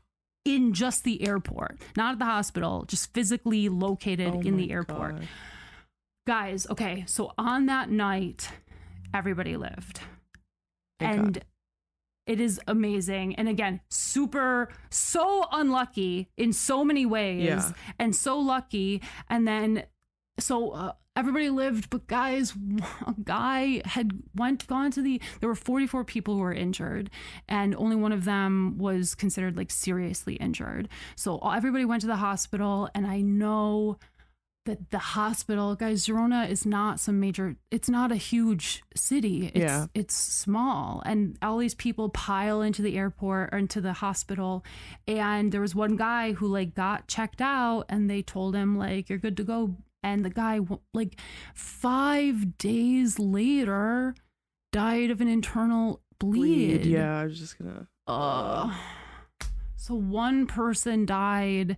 [0.45, 5.17] in just the airport, not at the hospital, just physically located Oh in the airport.
[5.21, 5.29] God.
[6.27, 8.49] Guys, okay, so on that night,
[9.15, 10.01] everybody lived.
[11.01, 11.45] Thank and God.
[12.27, 13.35] it is amazing.
[13.37, 17.73] And again, super, so unlucky in so many ways Yeah.
[17.99, 19.01] and so lucky.
[19.29, 19.85] And then,
[20.39, 22.55] so uh, everybody lived, but guys,
[23.07, 27.11] a guy had went, gone to the, there were 44 people who were injured
[27.49, 30.89] and only one of them was considered like seriously injured.
[31.17, 33.99] So everybody went to the hospital and I know
[34.65, 39.59] that the hospital guys Girona is not some major it's not a huge city it's
[39.59, 39.87] Yeah.
[39.93, 44.65] it's small and all these people pile into the airport or into the hospital
[45.09, 49.09] and there was one guy who like got checked out and they told him like
[49.11, 50.61] you're good to go and the guy
[50.95, 51.19] like
[51.55, 54.15] 5 days later
[54.73, 56.87] died of an internal bleed, Bleed.
[56.87, 57.87] Yeah, I was just gonna.
[58.07, 58.75] uh,
[59.77, 61.77] so one person died,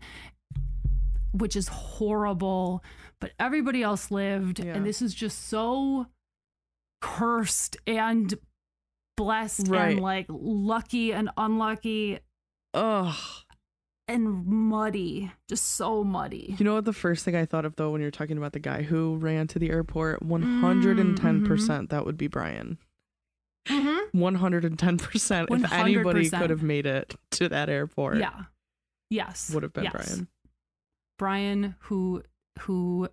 [1.33, 2.85] which is horrible,
[3.21, 4.59] but everybody else lived.
[4.63, 4.75] Yeah.
[4.75, 6.07] And this is just so
[7.01, 8.35] cursed and
[9.17, 9.93] blessed Right.
[9.93, 12.19] and like lucky and unlucky
[12.75, 13.15] Ugh.
[14.09, 15.33] And muddy.
[15.49, 16.55] Just so muddy.
[16.59, 18.59] You know what the first thing I thought of though when you're talking about the
[18.61, 20.23] guy who ran to the airport?
[20.23, 21.47] 110% Mm-hmm.
[21.47, 22.79] percent that would be Brian.
[23.69, 24.19] Mm-hmm.
[24.23, 28.43] 110% if anybody could have made it to that airport Yeah.
[29.11, 29.51] Yes.
[29.55, 29.93] would have been Yes.
[29.95, 30.29] Brian.
[31.19, 32.23] Brian, who
[32.61, 33.09] who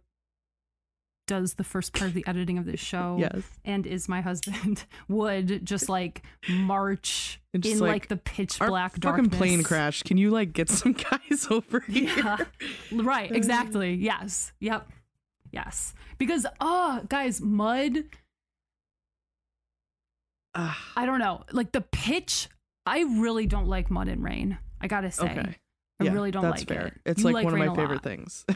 [1.27, 3.43] does the first part of the editing of this show Yes.
[3.63, 8.91] and is my husband would just like march just in like, like, the pitch black
[8.93, 9.37] fucking darkness.
[9.37, 12.11] plane crash Can you like get some guys over here?
[12.17, 12.37] Yeah.
[12.91, 13.93] Right, exactly.
[13.93, 14.51] Yes.
[14.59, 14.89] Yep.
[15.51, 15.93] Yes.
[16.17, 18.03] Because oh, guys, mud,
[20.53, 21.43] Ah, I don't know.
[21.51, 22.49] Like the pitch,
[22.85, 24.57] I really don't like mud and rain.
[24.81, 25.23] I got to say.
[25.23, 25.55] okay.
[26.01, 26.87] I yeah, really don't like that's like fair.
[26.87, 26.93] it.
[27.05, 28.03] It's You like, one of my favorite lot.
[28.03, 28.45] things.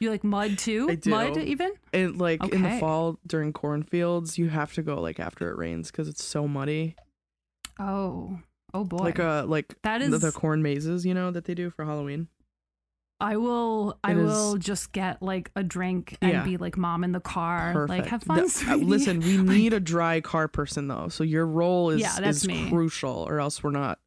[0.00, 0.88] You like mud too?
[0.90, 1.10] I do.
[1.10, 1.72] Mud even?
[1.92, 5.90] and like in the fall during cornfields, you have to go like after it rains
[5.90, 6.96] because it's so muddy.
[7.78, 8.38] Oh.
[8.72, 8.96] Oh boy.
[8.98, 11.84] Like uh like that is the, the corn mazes, you know, that they do for
[11.84, 12.26] Halloween.
[13.20, 16.44] I will I It is- will just get like a drink and Yeah.
[16.44, 17.72] be like mom in the car.
[17.72, 17.88] Perfect.
[18.00, 18.40] Like have fun.
[18.40, 22.00] uh, sweetie." listen, we Like, need a dry car person though, so your role is
[22.00, 22.68] Yeah, that's is me.
[22.68, 24.00] crucial, or else we're not.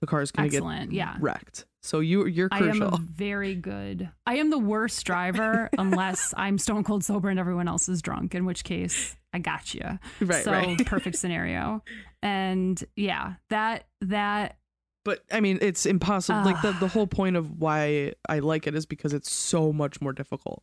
[0.00, 1.16] The car's gonna Excellent, get yeah.
[1.20, 1.66] wrecked.
[1.82, 2.82] So you you're crucial.
[2.84, 4.10] I am a very good.
[4.26, 8.34] I am the worst driver unless I'm stone cold sober and everyone else is drunk.
[8.34, 9.98] In which case, I got you.
[10.20, 10.84] right, so right.
[10.86, 11.82] perfect scenario.
[12.22, 14.56] And yeah, that that
[15.04, 16.42] But I mean, it's impossible.
[16.44, 20.00] like the the whole point of why I like it is because it's so much
[20.00, 20.62] more difficult.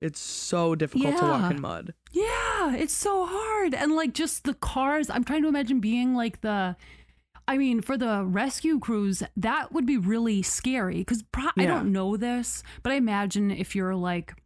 [0.00, 1.92] It's so difficult to walk in mud.
[2.12, 3.74] Yeah, it's so hard.
[3.74, 6.74] And like just the cars, I'm trying to imagine being like the
[7.50, 11.90] I mean, for the rescue crews, that would be really scary because pro- I don't
[11.90, 14.40] know this, but I imagine if you're like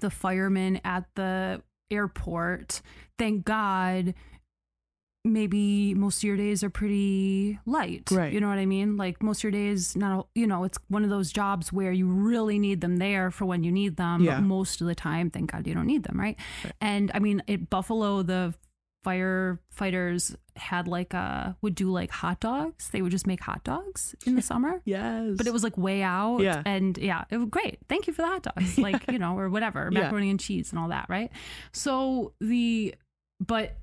[0.00, 2.82] the fireman at the airport,
[3.18, 4.12] thank God,
[5.24, 8.10] maybe most of your days are pretty light.
[8.10, 8.30] Right.
[8.30, 8.98] You know what I mean?
[8.98, 12.06] Like most of your days, not, you know, it's one of those jobs where you
[12.06, 14.22] really need them there for when you need them.
[14.22, 14.34] Yeah.
[14.34, 16.20] But most of the time, thank God you don't need them.
[16.20, 16.36] Right.
[16.62, 16.74] Right.
[16.82, 18.52] And I mean, at Buffalo, the
[19.04, 22.88] firefighters had like a would do like hot dogs.
[22.90, 24.80] They would just make hot dogs in the summer.
[24.84, 25.34] Yes.
[25.36, 26.38] But it was like way out.
[26.40, 26.62] Yeah.
[26.64, 27.78] And yeah, it was great.
[27.88, 28.78] Thank you for the hot dogs.
[28.84, 30.00] Like, you know, or whatever, Yeah.
[30.02, 31.30] macaroni and cheese and all that, right?
[31.72, 32.94] So the,
[33.44, 33.76] but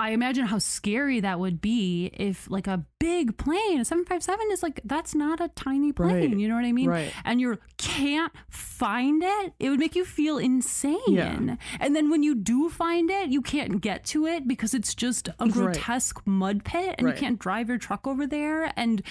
[0.00, 4.62] I imagine how scary that would be if like a big plane, a 757 is
[4.62, 6.14] like, that's not a tiny plane.
[6.14, 6.30] Right.
[6.38, 6.88] You know what I mean?
[6.88, 7.12] Right.
[7.24, 9.54] And you can't find it.
[9.58, 10.98] It would make you feel insane.
[11.08, 11.56] Yeah.
[11.80, 15.28] And then when you do find it, you can't get to it because it's just
[15.28, 15.52] a Right.
[15.52, 17.16] grotesque mud pit and Right.
[17.16, 18.72] you can't drive your truck over there.
[18.76, 19.02] And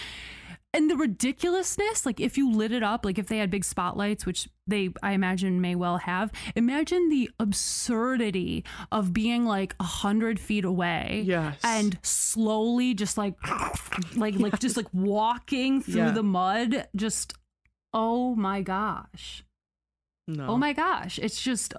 [0.73, 4.25] and the ridiculousness like if you lit it up like if they had big spotlights
[4.25, 10.39] which they i imagine may well have imagine the absurdity of being like a hundred
[10.39, 11.57] feet away Yes.
[11.63, 13.35] and slowly just like
[14.15, 16.11] like like just like walking through Yeah.
[16.11, 17.33] the mud just
[17.93, 19.43] oh my gosh
[20.29, 20.47] no.
[20.47, 21.73] Oh my gosh, it's just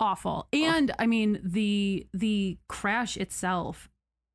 [0.00, 0.48] awful.
[0.52, 3.88] And I mean the the crash itself,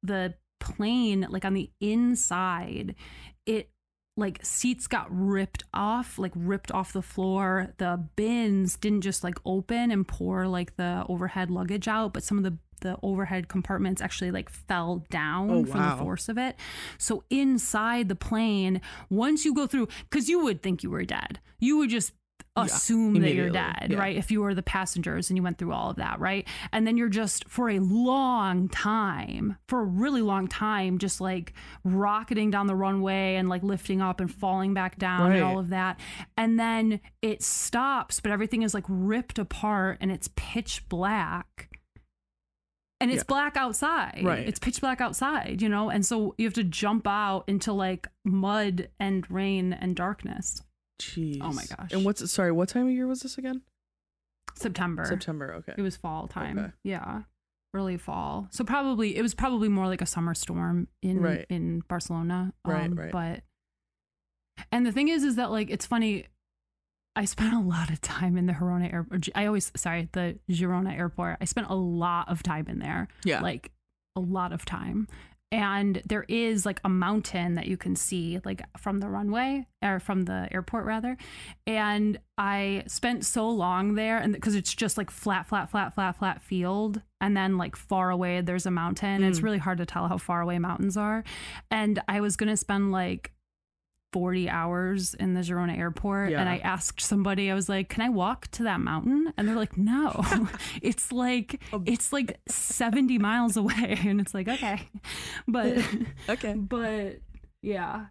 [0.03, 0.35] the
[0.65, 2.95] plane like on the inside,
[3.45, 3.69] it
[4.17, 7.73] like seats got ripped off, like ripped off the floor.
[7.77, 12.37] The bins didn't just like open and pour like the overhead luggage out, but some
[12.37, 15.95] of the the overhead compartments actually like fell down Oh, from wow.
[15.95, 16.55] the force of it.
[16.97, 21.39] So inside the plane, once you go through, because you would think you were dead,
[21.59, 22.11] you would just
[22.57, 23.97] Yeah, assume that you're dead, yeah.
[23.97, 24.15] right?
[24.15, 26.47] If you were the passengers and you went through all of that, right?
[26.71, 31.51] And then you're just for a long time, for a really long time, just like
[31.83, 35.69] rocketing down the runway and like lifting up and falling back down and all of
[35.69, 35.99] that.
[36.37, 41.69] And then it stops, but everything is like ripped apart and it's pitch black.
[43.01, 43.27] And it's Yeah.
[43.27, 44.21] black outside.
[44.23, 44.47] Right.
[44.47, 45.89] It's pitch black outside, you know?
[45.89, 50.63] And so you have to jump out into like mud and rain and darkness.
[51.01, 51.39] Jeez.
[51.41, 51.91] Oh my gosh.
[51.91, 52.51] And what's sorry?
[52.51, 53.61] What time of year was this again?
[54.55, 55.05] September.
[55.05, 55.53] September.
[55.55, 55.73] Okay.
[55.77, 56.57] It was fall time.
[56.57, 56.71] Okay.
[56.83, 57.23] Yeah.
[57.73, 58.47] Early fall.
[58.51, 61.45] So probably it was probably more like a summer storm in Right.
[61.49, 62.53] in Barcelona.
[62.63, 63.11] Right, Um, right.
[63.11, 63.43] But
[64.71, 66.27] and the thing is is that like it's funny
[67.17, 69.29] I spent a lot of time in the Girona airport.
[69.35, 71.37] I always sorry, the Girona airport.
[71.41, 73.07] I spent a lot of time in there.
[73.23, 73.41] Yeah.
[73.41, 73.71] Like
[74.15, 75.07] a lot of time.
[75.51, 79.99] And there is like a mountain that you can see like from the runway or
[79.99, 81.15] from the airport rather.
[81.67, 86.17] And I spent so long there and because it's just like flat, flat, flat, flat,
[86.17, 87.01] flat field.
[87.21, 89.23] And then like far away there's a mountain.
[89.23, 89.43] It's Mm.
[89.43, 91.23] really hard to tell how far away mountains are.
[91.71, 93.31] And I was gonna spend like
[94.15, 98.07] 40 hours in the Girona airport and I asked somebody I was like can I
[98.07, 99.33] walk to that mountain?
[99.35, 100.23] And they're like no.
[100.81, 104.87] It's like it's like 70 miles away and it's like okay.
[105.49, 105.79] But
[106.29, 106.53] okay.
[106.53, 107.19] but
[107.61, 108.05] yeah.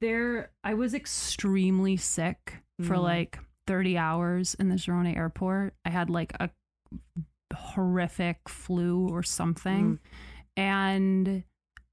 [0.00, 3.02] There I was extremely sick for Mm.
[3.02, 5.74] like 30 hours in the Girona airport.
[5.84, 6.48] I had like a
[7.54, 9.98] horrific flu or something.
[10.56, 11.42] And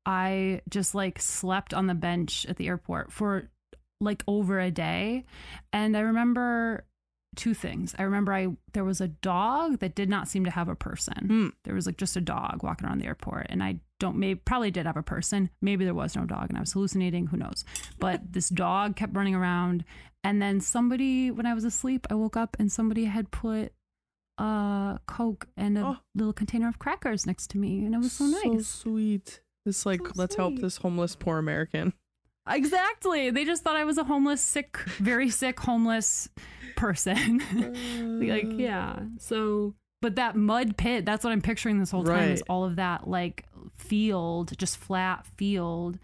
[0.05, 3.49] I just like slept on the bench at the airport for
[3.99, 5.25] like over a day.
[5.71, 6.85] And I remember
[7.35, 7.95] two things.
[7.97, 11.27] I remember I there was a dog that did not seem to have a person.
[11.27, 11.47] Hmm.
[11.63, 14.71] There was like just a dog walking around the airport and I don't maybe probably
[14.71, 15.49] did have a person.
[15.61, 17.63] Maybe there was no dog and I was hallucinating, who knows.
[17.99, 19.85] But this dog kept running around
[20.23, 23.71] and then somebody when I was asleep, I woke up and somebody had put
[24.37, 25.97] a coke and a Oh.
[26.15, 28.65] little container of crackers next to me and it was so nice.
[28.67, 29.39] So sweet.
[29.66, 31.93] This like So let's help this homeless poor American.
[32.49, 33.30] Exactly.
[33.30, 36.28] They just thought I was a homeless, sick, very sick, homeless
[36.76, 37.39] person.
[38.20, 38.99] like, Uh, yeah.
[39.20, 42.78] So, but that mud pit, that's what I'm picturing this whole time is all of
[42.78, 43.45] that like
[43.76, 45.99] field, just flat field.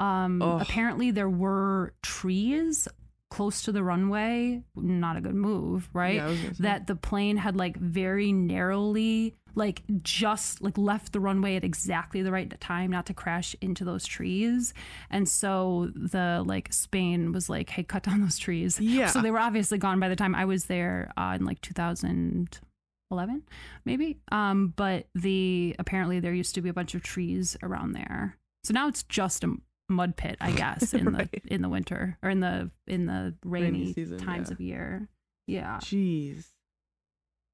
[0.00, 0.62] Um, Ugh.
[0.62, 2.88] apparently there were trees
[3.30, 6.16] close to the runway, not a good move, right?
[6.16, 6.62] Yeah, I was gonna say.
[6.64, 12.22] that the plane had like very narrowly like just like left the runway at exactly
[12.22, 14.72] the right time not to crash into those trees
[15.10, 19.06] and so the like spain was like hey cut down those trees Yeah.
[19.08, 23.42] so they were obviously gone by the time i was there uh, in like 2011
[23.84, 28.36] maybe um but the apparently there used to be a bunch of trees around there
[28.64, 29.54] so now it's just a
[29.88, 31.30] mud pit i guess in Right.
[31.30, 34.54] the in the winter or in the in the rainy, Rainy season, times yeah.
[34.54, 35.08] of year
[35.46, 36.46] yeah Jeez.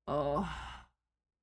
[0.06, 0.48] oh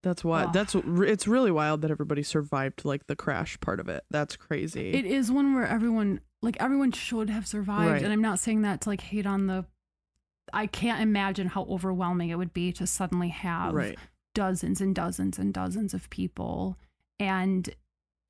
[0.06, 0.46] That's why.
[0.54, 4.04] That's it's really wild that everybody survived like the crash part of it.
[4.12, 4.92] That's crazy.
[4.92, 8.04] It is one where everyone like everyone should have survived Right.
[8.04, 9.66] and I'm not saying that to like hate on the
[10.54, 13.98] I can't imagine how overwhelming it would be to suddenly have right.
[14.36, 16.78] dozens and dozens and dozens of people
[17.20, 17.68] and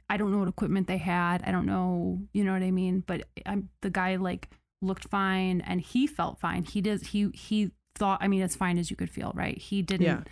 [0.09, 1.43] I don't know what equipment they had.
[1.45, 4.47] I don't know, you know what I mean, but I'm the guy like
[4.81, 6.63] looked fine and he felt fine.
[6.63, 9.57] He did he he thought I mean as fine as you could feel, right?
[9.57, 10.23] He didn't Yeah.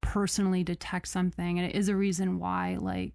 [0.00, 3.12] Personally detect something and it is a reason why like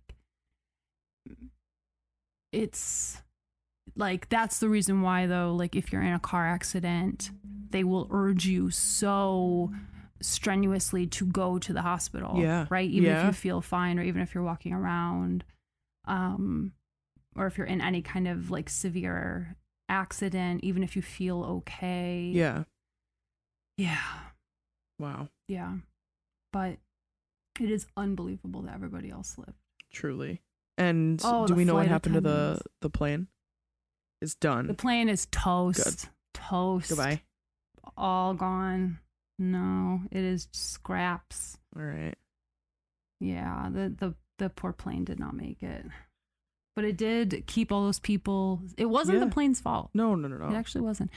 [2.52, 3.22] it's
[3.96, 7.32] like that's the reason why though like if you're in a car accident
[7.70, 9.72] they will urge you so
[10.22, 12.66] strenuously to go to the hospital Yeah.
[12.70, 15.44] right even if you feel fine or even if you're walking around
[16.06, 16.72] um
[17.36, 19.58] or if you're in any kind of like severe
[19.90, 22.64] accident even if you feel okay Yeah.
[23.78, 24.00] yeah
[24.98, 25.28] Wow.
[25.48, 25.74] yeah
[26.56, 26.78] but
[27.60, 29.58] it is unbelievable that everybody else lived
[29.92, 30.42] Truly.
[30.78, 33.28] And Oh, do we know what happened to the the plane?
[34.22, 34.68] It's done.
[34.68, 37.22] the plane is toast toast Goodbye.
[37.98, 39.00] all gone.
[39.38, 41.58] No, it is scraps.
[41.76, 42.16] All right.
[43.20, 45.86] Yeah, the the the poor plane did not make it.
[46.76, 48.62] But it did keep all those people.
[48.78, 49.26] It wasn't Yeah.
[49.26, 49.90] the plane's fault.
[49.94, 50.50] No, no, no, no.
[50.54, 51.10] It actually wasn't.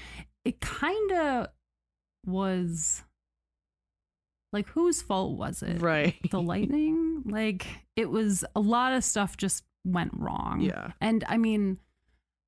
[0.44, 1.48] It kind of
[2.26, 3.02] was
[4.52, 5.80] like whose fault was it?
[5.82, 6.14] right.
[6.30, 7.22] The lightning?
[7.26, 10.60] like it was a lot of stuff just went wrong.
[10.60, 10.92] Yeah.
[11.00, 11.78] And I mean,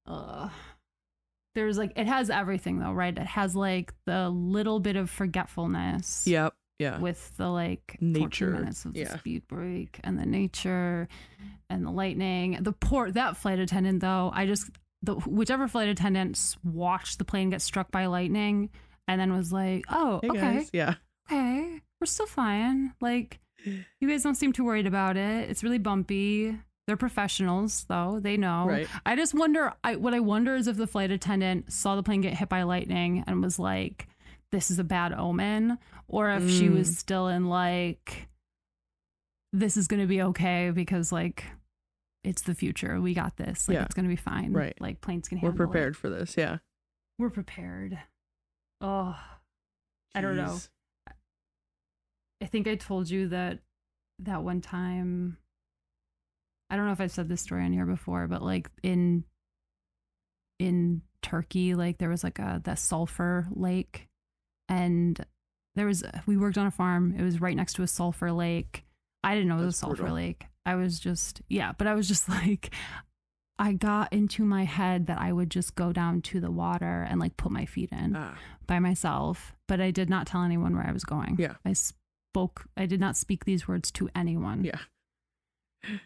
[0.07, 0.48] uh,
[1.55, 3.16] there's like, it has everything though, right?
[3.16, 6.55] It has like the little bit of forgetfulness Yep.
[6.78, 6.98] Yeah.
[6.98, 9.16] with the like Nature, minutes of the yeah.
[9.18, 11.09] speed brake and the nature
[11.68, 12.59] and the lightning.
[12.61, 14.70] The poor, that flight attendant though, I just,
[15.03, 18.70] the whichever flight attendant s- watched the plane get struck by lightning
[19.09, 20.70] and then was like, oh, Hey okay, guys.
[20.72, 20.94] Yeah.
[21.30, 22.94] okay, we're still fine.
[23.01, 25.51] Like, you guys don't seem too worried about it.
[25.51, 26.57] It's really bumpy.
[26.86, 28.18] They're professionals, though.
[28.20, 28.64] They know.
[28.66, 28.88] Right.
[29.07, 29.72] I just wonder.
[29.84, 32.62] I, what I wonder is if the flight attendant saw the plane get hit by
[32.62, 34.09] lightning and was like,
[34.51, 35.78] "This is a bad omen,"
[36.09, 36.74] or if she Mm.
[36.78, 38.28] was still in like,
[39.53, 41.44] "This is going to be okay because like,
[42.24, 43.01] it's the future.
[43.01, 43.68] We got this.
[43.68, 43.84] Like, Yeah.
[43.84, 44.53] it's going to be fine.
[44.53, 44.74] Right.
[44.80, 45.51] Like, planes can handle.
[45.53, 45.72] We're handle it.
[45.72, 46.34] prepared for this.
[46.36, 46.59] Yeah.
[47.18, 47.98] We're prepared."
[48.80, 49.16] Oh,
[50.14, 50.59] I don't know.
[52.43, 53.59] I think I told you that
[54.20, 55.36] that one time.
[56.70, 59.24] I don't know if I've said this story on here before, but like in
[60.59, 64.09] in Turkey, like there was like a that sulfur lake,
[64.68, 65.18] and
[65.74, 67.14] there was we worked on a farm.
[67.18, 68.84] It was right next to a sulfur lake.
[69.24, 70.14] I didn't know it was That's a sulfur brutal.
[70.16, 70.47] lake.
[70.64, 72.70] I was just yeah, but I was just like.
[73.62, 77.20] I got into my head that I would just go down to the water and
[77.20, 78.34] like put my feet in Ah.
[78.66, 81.36] by myself, but I did not tell anyone where I was going.
[81.38, 81.57] Yeah.
[81.62, 81.74] I
[82.31, 84.64] spoke, I did not speak these words to anyone.
[84.64, 84.78] Yeah.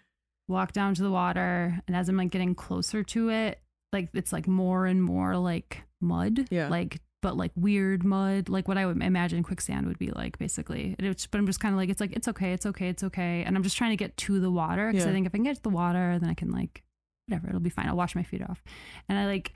[0.49, 3.61] Walk down to the water, and as I'm like getting closer to it,
[3.93, 6.47] like it's like more and more like mud.
[6.51, 6.68] Yeah.
[6.68, 10.95] Like, but like weird mud, like what I would imagine quicksand would be like, basically.
[10.99, 13.43] It's, but I'm just kind of like, it's like, it's okay, it's okay, it's okay.
[13.47, 15.45] And I'm just trying to get to the water because I think if I can
[15.45, 16.83] get to the water, then I can like,
[17.27, 17.89] whatever, it'll be fine.
[17.89, 18.62] I'll wash my feet off.
[19.09, 19.55] And I like,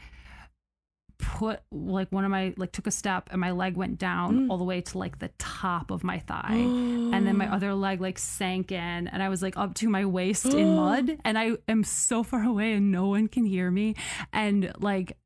[1.19, 4.51] put like one of my like took a step and my leg went down Mm.
[4.51, 6.55] all the way to like the top of my thigh.
[7.15, 10.05] And then my other leg like sank in and i was like up to my
[10.05, 11.19] waist in mud.
[11.25, 13.95] And i am so far away and no one can hear me.
[14.33, 15.17] And like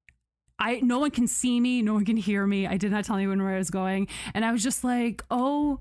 [0.58, 2.66] I no one can see me, no one can hear me.
[2.66, 5.80] I did not tell anyone where I was going, and I was just like, "Oh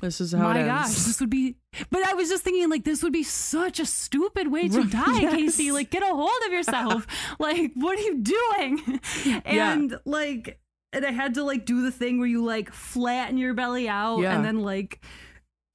[0.00, 1.56] This is how my gosh, this would be."
[1.90, 5.20] But I was just thinking, like, this would be such a stupid way to die,
[5.20, 5.34] yes.
[5.34, 5.70] Casey.
[5.72, 7.06] Like, get a hold of yourself.
[7.38, 9.00] like, what are you doing?
[9.24, 9.40] Yeah.
[9.44, 10.60] And like,
[10.92, 14.18] and I had to like do the thing where you like flatten your belly out
[14.18, 14.34] Yeah.
[14.34, 15.00] and then like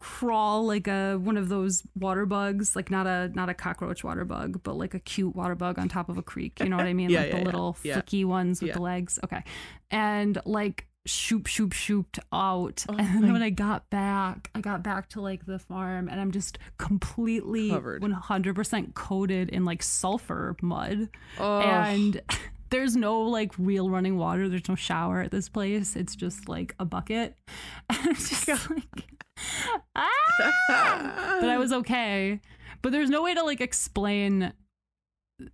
[0.01, 4.23] crawl like a one of those water bugs like not a not a cockroach water
[4.25, 6.85] bug but like a cute water bug on top of a creek you know what
[6.85, 7.45] i mean Yeah, like yeah, the yeah.
[7.45, 7.95] little Yeah.
[8.01, 8.73] flicky ones with Yeah.
[8.75, 9.43] the legs okay
[9.89, 14.81] and like shoop shoop shooped out Oh and then when i got back i got
[14.81, 18.01] back to like the farm and i'm just completely Covered.
[18.01, 22.21] 100% coated in like sulfur mud Oh, and
[22.71, 24.49] there's no like real running water.
[24.49, 25.95] There's no shower at this place.
[25.95, 27.35] It's just like a bucket.
[27.89, 29.05] And it's just like
[29.95, 31.37] ah!
[31.39, 32.39] But I was okay.
[32.81, 34.53] But there's no way to like explain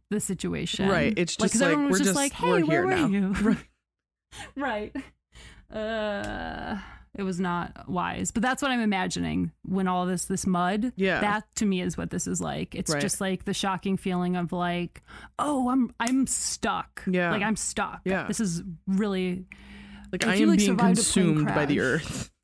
[0.10, 0.88] the situation.
[0.88, 1.14] Right.
[1.18, 3.08] It's just Like, like, everyone was we're just just like, "Hey, where here were now.
[3.08, 3.58] you?"
[4.56, 4.96] Right.
[5.74, 6.78] Uh
[7.14, 8.32] it was not wise.
[8.32, 10.94] But that's what I'm imagining when all this this mud.
[10.96, 11.20] Yeah.
[11.20, 12.74] That to me is what this is like.
[12.74, 13.02] It's Right.
[13.02, 15.02] just like the shocking feeling of like,
[15.38, 17.04] oh, I'm I'm stuck.
[17.08, 17.32] Yeah.
[17.32, 18.00] Like I'm stuck.
[18.06, 18.28] Yeah.
[18.28, 19.46] This is really
[20.12, 22.30] Like I am like, being consumed by the earth.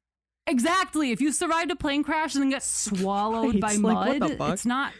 [0.50, 1.12] Exactly.
[1.12, 3.60] If you survived a plane crash and then get swallowed Right.
[3.62, 4.94] by It's like, mud, the it's not.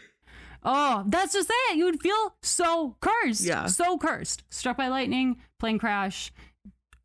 [0.62, 1.76] Oh, that's just it.
[1.78, 3.44] You would feel so cursed.
[3.46, 3.64] Yeah.
[3.64, 4.42] So cursed.
[4.50, 6.32] Struck by lightning, plane crash.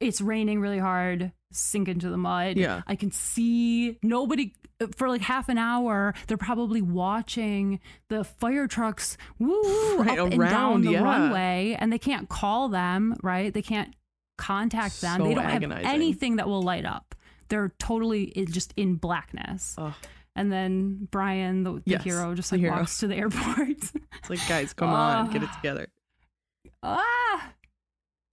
[0.04, 1.32] It's raining really hard.
[1.52, 2.58] Sink into the mud.
[2.58, 2.82] Yeah.
[2.88, 4.54] I can see nobody
[4.98, 6.14] for like half an hour.
[6.28, 7.80] They're probably watching
[8.10, 9.62] the fire trucks woo
[10.00, 11.04] Right, up and down around, the yeah.
[11.04, 13.16] runway, and they can't call them.
[13.22, 13.54] Right?
[13.54, 13.94] They can't
[14.38, 15.22] contact them.
[15.22, 15.86] So they don't agonizing.
[15.86, 17.14] have anything that will light up.
[17.50, 19.76] They're totally just in blackness.
[19.78, 19.94] Ugh.
[20.36, 22.76] And then Brian, the, the Yes, hero, just like hero.
[22.78, 23.70] walks to the airport.
[23.70, 23.94] It's
[24.30, 25.88] like, guys, come on, get it together.
[26.82, 27.52] ah,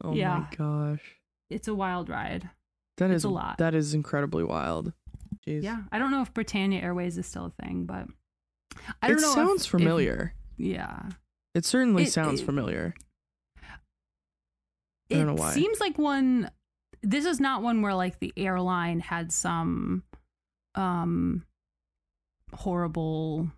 [0.03, 0.47] Oh Yeah.
[0.51, 1.17] my gosh.
[1.51, 2.49] It's a wild ride.
[2.99, 3.59] That It's is a lot.
[3.59, 4.93] That is incredibly wild.
[5.47, 5.63] Jeez.
[5.63, 8.07] Yeah, I don't know if Britannia Airways is still a thing, but
[9.03, 9.31] I don't it know.
[9.31, 10.35] It sounds if- familiar.
[10.57, 11.09] yeah,
[11.55, 12.95] it certainly it- sounds it- familiar.
[13.63, 15.53] I it don't know why.
[15.55, 16.51] seems like one.
[17.03, 20.03] This is not one where like the airline had some
[20.75, 21.45] um
[22.53, 23.51] horrible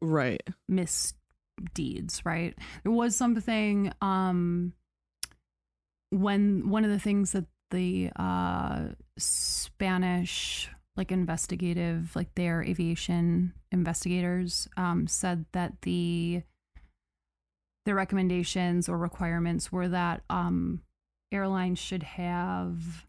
[0.00, 0.42] Right.
[0.68, 2.56] misdeeds, right?
[2.84, 4.72] There was something um
[6.20, 8.88] when one of the things that the uh
[9.18, 16.42] Spanish like investigative like their aviation investigators um said that the
[17.84, 20.80] the recommendations or requirements were that um
[21.32, 23.06] airlines should have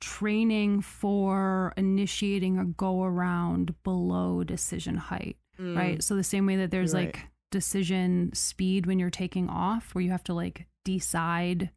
[0.00, 6.02] training for initiating a go around below decision height right?
[6.02, 6.96] So the same way that there's Mm.
[6.96, 7.14] Right.
[7.16, 11.70] like decision speed when you're taking off, where you have to like decide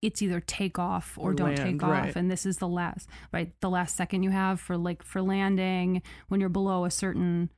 [0.00, 2.16] it's either take off or, Or don't land, take off, right.
[2.16, 6.02] and this is the last right the last second you have for like for landing
[6.28, 7.50] when you're below a certain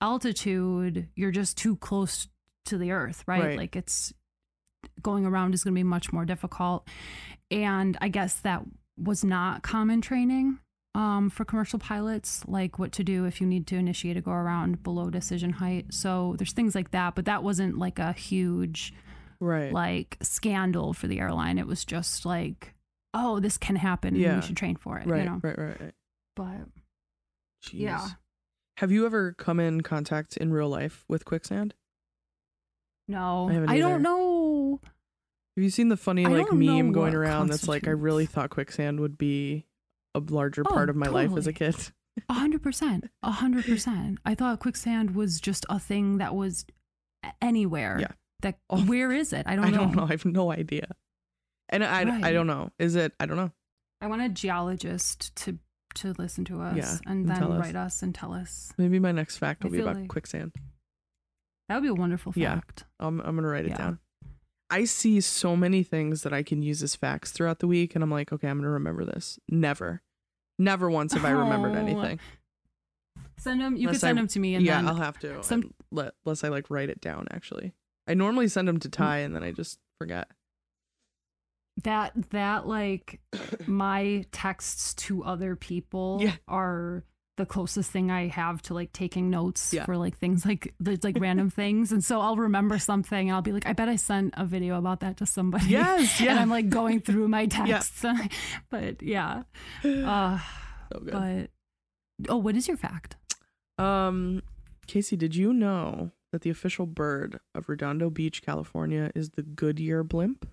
[0.00, 2.28] altitude, you're just too close
[2.66, 3.44] to the earth, right?
[3.44, 3.56] Right.
[3.58, 4.12] Like it's
[5.02, 6.88] going around is going to be much more difficult,
[7.50, 8.62] and I guess that
[8.96, 10.58] was not common training
[10.94, 14.30] um, for commercial pilots, like what to do if you need to initiate a go
[14.30, 15.92] around below decision height.
[15.92, 18.94] So there's things like that, but that wasn't like a huge
[19.44, 19.72] Right.
[19.72, 21.58] like scandal for the airline.
[21.58, 22.74] It was just like,
[23.12, 24.14] oh, this can happen.
[24.14, 24.36] and Yeah.
[24.36, 25.06] we should train for it.
[25.06, 25.58] right, You know, right.
[25.58, 25.80] Right.
[25.80, 25.94] Right.
[26.34, 26.66] but
[27.64, 27.80] Jeez.
[27.80, 28.08] Yeah.
[28.78, 31.74] Have you ever come in contact in real life with quicksand?
[33.06, 34.80] no, I I, don't know.
[35.56, 38.98] Have you seen the funny like meme going around that's like I really thought quicksand
[38.98, 39.66] would be
[40.14, 41.76] a larger Oh, part of my life as a kid?
[42.28, 44.18] A hundred percent, a hundred percent.
[44.24, 46.64] I thought quicksand was just a thing that was
[47.42, 47.98] anywhere.
[48.00, 48.12] Yeah.
[48.40, 48.82] That Oh.
[48.82, 49.46] where is it?
[49.46, 49.76] I don't I know.
[49.78, 50.04] don't know.
[50.04, 50.86] I have no idea.
[51.70, 52.70] And I, I don't know.
[52.78, 53.12] Is it?
[53.18, 53.50] I don't know.
[54.00, 55.58] I want a geologist to
[55.96, 57.60] to listen to us Yeah, and and then us.
[57.60, 58.72] write us and tell us.
[58.76, 60.52] Maybe my next fact I will be about like- quicksand.
[61.68, 62.84] That would be a wonderful fact.
[63.00, 63.06] Yeah.
[63.06, 63.78] I'm, I'm gonna write it Yeah.
[63.78, 63.98] down.
[64.68, 68.02] I see so many things that I can use as facts throughout the week, and
[68.04, 69.38] I'm like, okay, I'm gonna remember this.
[69.48, 70.02] Never,
[70.58, 71.80] never once have I remembered Oh.
[71.80, 72.18] anything.
[73.38, 73.76] Send them.
[73.76, 75.42] You Unless could send I- them to me, and yeah, I'll have to.
[75.42, 77.26] some- unless I like write it down.
[77.30, 77.72] Actually,
[78.06, 78.92] I normally send them to Mm.
[78.92, 80.28] Ty, and then I just forget.
[81.82, 83.20] that that like
[83.66, 86.36] my texts to other people Yeah.
[86.46, 87.04] are
[87.36, 89.84] the closest thing I have to like taking notes Yeah.
[89.84, 93.42] for like things like there's like random things, and so I'll remember something, and I'll
[93.42, 95.66] be like, I bet I sent a video about that to somebody.
[95.66, 96.38] Yes, and.
[96.38, 97.80] I'm like going through my Yeah.
[97.80, 98.04] texts,
[98.70, 99.42] but yeah.
[99.84, 100.38] Uh,
[100.92, 101.12] so good.
[101.12, 103.16] but oh, what is your fact?
[103.78, 104.42] Um,
[104.86, 110.02] Casey, did you know that the official bird of Redondo Beach, California, is the Goodyear
[110.02, 110.48] blimp?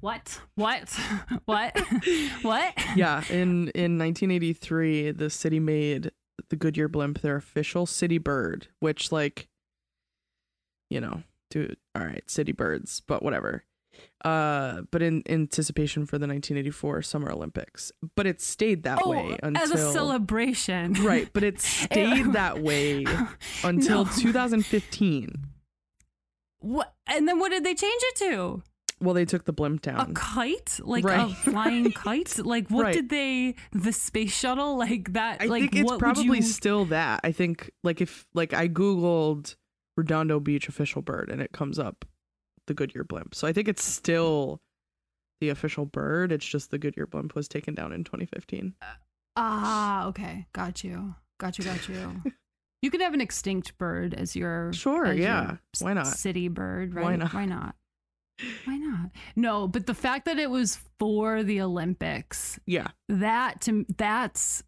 [0.00, 0.40] What?
[0.54, 0.88] What?
[1.44, 1.78] what?
[2.42, 2.72] what?
[2.96, 6.12] yeah, in in 1983, the city made
[6.48, 9.48] the Goodyear blimp their official city bird, which like
[10.88, 13.64] you know, dude, all right, city birds, but whatever.
[14.24, 19.60] Uh, but in anticipation for the 1984 Summer Olympics, but it stayed that way until
[19.60, 23.04] Oh, as a celebration, right, but it stayed that way
[23.64, 24.10] until No.
[24.16, 25.46] 2015.
[26.60, 26.92] What?
[27.06, 28.62] And then what did they change it to?
[29.02, 30.10] Well, they took the blimp down.
[30.10, 30.78] A kite?
[30.82, 32.38] Like a flying kite?
[32.44, 32.92] Like what Right.
[32.94, 33.54] did they?
[33.72, 34.76] The space shuttle?
[34.76, 35.38] Like that?
[35.40, 36.42] I like think it's probably you?
[36.42, 37.20] still that.
[37.24, 39.56] I think like if like I googled
[39.96, 42.04] Redondo Beach official bird and it comes up
[42.70, 43.34] the Goodyear blimp.
[43.34, 44.60] So I think it's still
[45.40, 46.30] the official bird.
[46.30, 48.74] It's just the Goodyear blimp was taken down in 2015.
[49.36, 50.46] Ah, okay.
[50.52, 51.16] Got you.
[51.40, 51.64] Got you.
[51.64, 52.22] Got you.
[52.82, 55.56] you could have an extinct bird as your Sure, as yeah.
[55.74, 56.06] s- Why not?
[56.06, 57.04] city bird, right?
[57.04, 57.32] Why not?
[57.34, 57.74] Why not?
[58.64, 59.10] Why not?
[59.34, 62.88] No, but the fact that it was for the Olympics, Yeah.
[63.08, 64.62] that to that's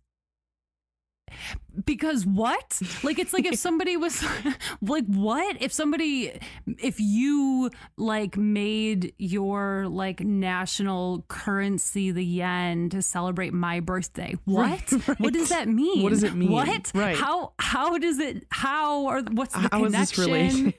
[1.85, 2.81] because what?
[3.03, 4.25] Like it's like if somebody was
[4.83, 5.61] like what?
[5.61, 6.39] If somebody
[6.79, 14.93] if you like made your like national currency the yen to celebrate my birthday what?
[14.93, 15.21] Right, right.
[15.21, 16.03] what does that mean?
[16.03, 16.51] What does it mean?
[16.53, 16.93] what?
[16.95, 17.17] Right.
[17.17, 20.75] how how does it how or what's the How connection?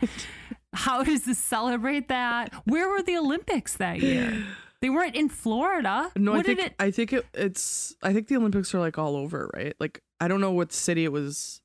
[0.73, 2.53] how does this celebrate that?
[2.65, 4.43] Where were the olympics that year?
[4.81, 6.11] They weren't in florida.
[6.17, 8.97] No, what I think it I think it, it's I think the Olympics are like
[8.97, 9.73] all over, right?
[9.79, 11.61] Like I don't know what city it was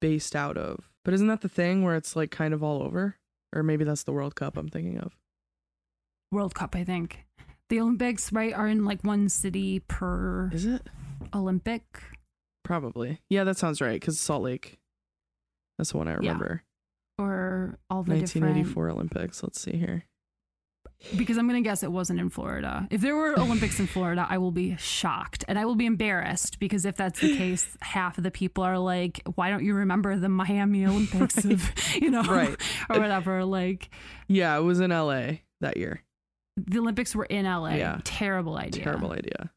[0.00, 3.16] based out of, but isn't that the thing where it's like kind of all over?
[3.54, 5.16] Or maybe that's the World Cup I'm thinking of.
[6.30, 7.24] World Cup, I think.
[7.70, 10.82] The Olympics, right, are in like one city per Is it?
[11.34, 11.82] Olympic.
[12.62, 13.22] Probably.
[13.30, 13.98] Yeah, that sounds right.
[13.98, 14.78] Because Salt Lake.
[15.78, 16.16] That's the one I Yeah.
[16.18, 16.64] remember.
[17.18, 19.42] Or all the 1984 Olympics.
[19.42, 20.04] Let's see here.
[21.16, 22.86] Because I'm gonna guess it wasn't in Florida.
[22.90, 26.58] If there were Olympics in Florida, I will be shocked and I will be embarrassed
[26.58, 30.16] because if that's the case, half of the people are like, "Why don't you remember
[30.16, 32.56] the Miami Olympics of you know Right.
[32.90, 33.90] or whatever?" Like
[34.26, 36.02] Yeah, it was in LA that year.
[36.56, 37.74] the Olympics were in LA.
[37.74, 38.00] Yeah.
[38.04, 38.82] Terrible idea.
[38.82, 39.50] Terrible idea.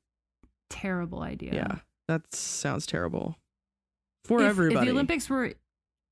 [0.70, 1.54] Terrible idea.
[1.54, 1.76] Yeah.
[2.08, 3.38] That sounds terrible.
[4.26, 4.80] For if, everybody.
[4.80, 5.54] If the Olympics were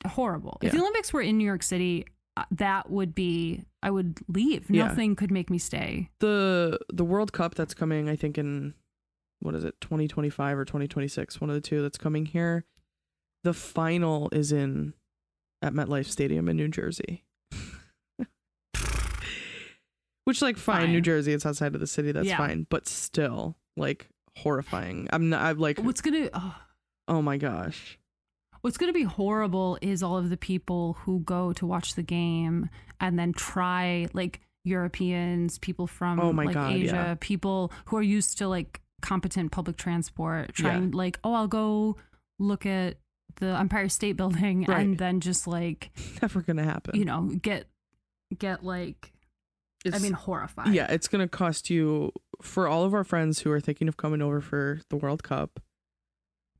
[0.08, 2.06] horrible, if the Olympics were in New York City,
[2.40, 4.70] Uh, that would be I would leave.
[4.70, 4.88] Yeah.
[4.88, 6.10] Nothing could make me stay.
[6.20, 8.74] the the World Cup that's coming, I think in
[9.42, 12.66] what is it, 2025 or 2026, one of the two that's coming here.
[13.44, 14.94] The final is in
[15.62, 17.24] at MetLife Stadium in New Jersey.
[20.26, 20.92] Which like fine, Fine.
[20.92, 22.38] New Jersey, it's outside of the city, that's Yeah.
[22.38, 25.08] fine, but still like horrifying.
[25.12, 26.56] I'm not I'm like What's gonna oh,
[27.08, 27.98] oh my gosh.
[28.62, 32.70] What's gonna be horrible is all of the people who go to watch the game
[33.00, 37.16] and then try like Europeans, people from Oh like God, Asia, yeah.
[37.20, 41.96] people who are used to like competent public transport, trying like, oh, I'll go
[42.38, 42.98] look at
[43.38, 44.80] the Empire State Building Right.
[44.82, 45.92] and then just like
[46.22, 46.98] Never gonna happen.
[47.00, 47.68] you know get
[48.38, 49.14] get like
[49.92, 50.74] I mean horrifying.
[50.74, 54.22] Yeah, it's gonna cost you for all of our friends who are thinking of coming
[54.22, 55.62] over for the World Cup.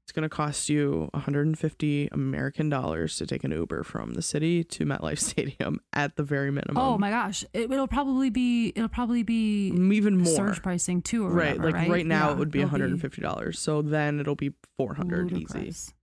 [0.10, 4.84] It's gonna cost you 150 American dollars to take an Uber from the city to
[4.84, 6.80] MetLife Stadium at the very minimum.
[6.80, 10.36] Oh my gosh, it, it'll probably be it'll probably be even more.
[10.36, 13.60] surge pricing too, or right, whatever, like right, now Yeah, it would be 150 dollars.
[13.60, 15.94] So then it'll be 400 easy.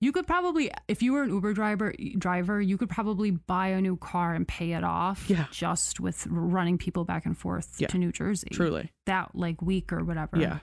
[0.00, 3.80] You could probably, if you were an Uber driver, driver, you could probably buy a
[3.80, 5.30] new car and pay it off.
[5.30, 5.46] Yeah.
[5.52, 8.48] just with running people back and forth Yeah, to New Jersey.
[8.50, 10.36] Truly, that like week or whatever.
[10.38, 10.58] yeah.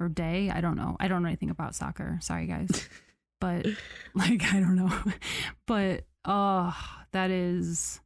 [0.00, 0.50] Or day.
[0.50, 0.96] I don't know.
[1.00, 2.18] I don't know anything about soccer.
[2.22, 2.88] Sorry, guys.
[3.40, 3.66] but
[4.14, 4.92] like, I don't know.
[5.66, 6.76] but oh,
[7.12, 8.00] that is.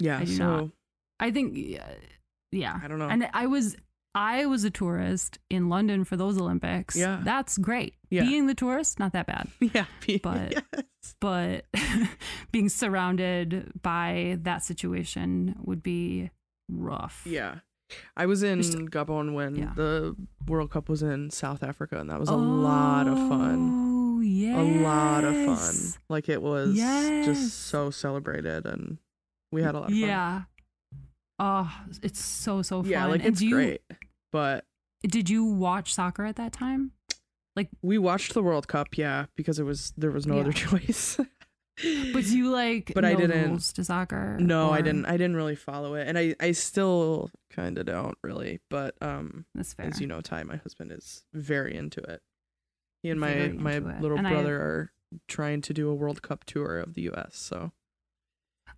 [0.00, 0.68] Yeah, I so not.
[1.20, 1.94] I think, yeah, uh,
[2.52, 2.80] yeah.
[2.82, 3.08] I don't know.
[3.08, 3.76] And I was
[4.14, 6.96] I was a tourist in London for those Olympics.
[6.96, 7.20] Yeah.
[7.22, 7.94] That's great.
[8.10, 8.22] Yeah.
[8.24, 9.48] Being the tourist, not that bad.
[9.60, 9.84] yeah,
[10.22, 11.14] But- yes.
[11.20, 11.64] But
[12.52, 16.30] being surrounded by that situation would be
[16.68, 17.22] rough.
[17.24, 17.56] Yeah.
[18.16, 19.72] I was in Just- Gabon when yeah.
[19.74, 20.14] the
[20.46, 24.16] World Cup was in South Africa, and that was a lot of fun.
[24.18, 24.60] Oh, yeah.
[24.60, 25.74] A lot of fun.
[26.08, 27.24] Like it was Yes.
[27.26, 28.98] just so celebrated, and
[29.52, 29.98] we had a lot of fun.
[30.00, 30.42] Yeah.
[31.38, 31.72] Oh,
[32.02, 32.90] it's so so fun.
[32.90, 33.82] yeah, like And it's you, great.
[34.32, 34.64] But
[35.02, 36.92] Did you watch soccer at that time?
[37.54, 40.40] Like we watched the World Cup, yeah, because it was there was no Yeah.
[40.42, 41.18] other choice.
[42.12, 44.36] But do you like But I didn't- to soccer?
[44.40, 45.06] no, I didn't.
[45.06, 48.60] I didn't really follow it, and I I still kind of don't really.
[48.68, 49.86] But um, That's fair.
[49.86, 52.20] as you know, Ty, my husband is very into it.
[53.02, 54.92] He and my Very my little And I- brother are
[55.28, 57.36] trying to do a World Cup tour of the U.S.
[57.36, 57.72] So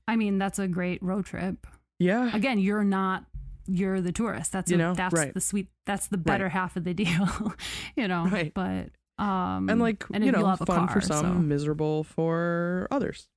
[0.06, 1.66] I mean, that's a great road trip.
[1.98, 3.24] yeah, Again, you're not
[3.66, 4.52] you're the tourist.
[4.52, 5.32] That's You a- know, that's right.
[5.32, 6.52] the sweet that's the better Right.
[6.52, 7.54] half of the deal.
[7.96, 8.26] you know.
[8.26, 8.52] Right.
[8.52, 8.88] But
[9.20, 13.28] um and like and you know, fun for some, so- miserable for others.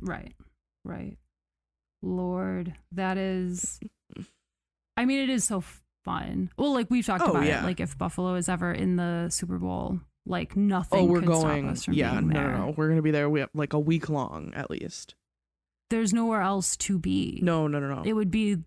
[0.00, 0.34] Right.
[0.84, 1.16] Right.
[2.02, 3.80] Lord, that is
[4.96, 5.64] I mean, it is so
[6.04, 6.50] fun.
[6.58, 7.62] Well, like we've talked Oh, about yeah.
[7.62, 7.64] it.
[7.64, 11.64] Like if Buffalo is ever in the Super Bowl, like nothing Oh, we're going.
[11.64, 12.50] stop us from Yeah, no, there.
[12.52, 12.74] no, no.
[12.76, 13.28] We're gonna be there.
[13.30, 15.14] We have like a week long at least.
[15.90, 17.40] There's nowhere else to be.
[17.42, 18.02] No, no, no, no.
[18.04, 18.58] It would be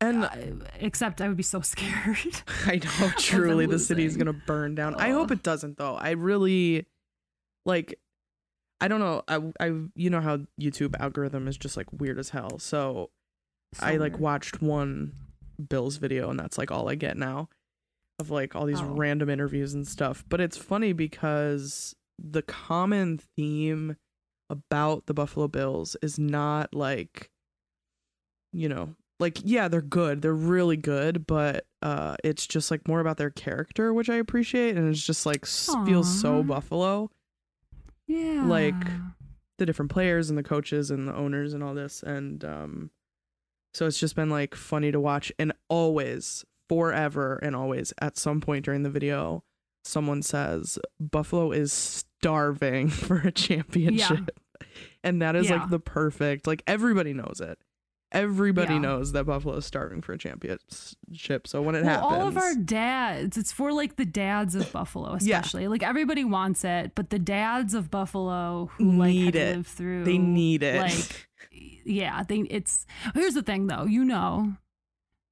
[0.00, 0.30] and uh,
[0.78, 2.42] except I would be so scared.
[2.66, 4.26] I know truly the city's losing.
[4.26, 4.94] gonna burn down.
[4.96, 5.94] I hope it doesn't though.
[5.94, 6.86] I really
[7.64, 7.98] like
[8.80, 9.22] I don't know.
[9.28, 12.58] I I you know how YouTube algorithm is just like weird as hell.
[12.58, 13.10] So,
[13.74, 15.12] So I like watched one
[15.68, 17.48] Bills video and that's like all I get now
[18.18, 18.84] of like all these Oh.
[18.94, 20.24] random interviews and stuff.
[20.28, 23.96] But it's funny because the common theme
[24.50, 27.30] about the Buffalo Bills is not like
[28.52, 30.22] you know, like yeah, they're good.
[30.22, 34.76] They're really good, but uh it's just like more about their character, which I appreciate
[34.76, 37.10] and it's just like s- feels so Buffalo.
[38.06, 38.74] Yeah, like,
[39.58, 42.90] the different players and the coaches and the owners and all this and um
[43.74, 48.40] so it's just been like funny to watch and always forever and always at some
[48.40, 49.42] point during the video
[49.84, 54.30] someone says buffalo is starving for a championship.
[55.04, 55.60] And that is Yeah.
[55.60, 57.58] like the perfect like everybody knows it
[58.12, 58.80] everybody Yeah.
[58.80, 62.36] knows that buffalo is starving for a championship so when it well, happens all of
[62.36, 63.36] our dads.
[63.36, 65.38] It's for like the dads of Buffalo, Yeah.
[65.38, 65.66] especially.
[65.68, 69.56] Like everybody wants it, but the dads of Buffalo who like Need had it.
[69.56, 71.28] lived through they need it like
[71.84, 74.54] yeah they it's here's the thing though you know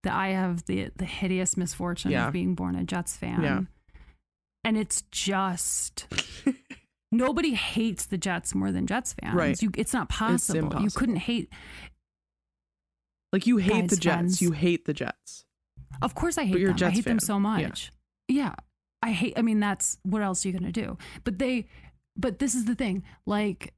[0.05, 2.27] that i have the the hideous misfortune Yeah.
[2.29, 3.61] of being born a jets fan Yeah.
[4.62, 6.07] and it's just
[7.12, 9.61] nobody hates the jets more than jets fans Right.
[9.62, 10.99] you, it's not possible you impossible.
[11.01, 11.49] couldn't hate
[13.35, 14.43] like you hate Guys, the jets friends.
[14.43, 15.45] you hate the jets
[16.03, 17.91] of course i hate them i hate them so much
[18.28, 18.55] yeah
[19.03, 21.66] i hate i mean that's what else are you gonna do but they
[22.16, 23.74] but this is the thing like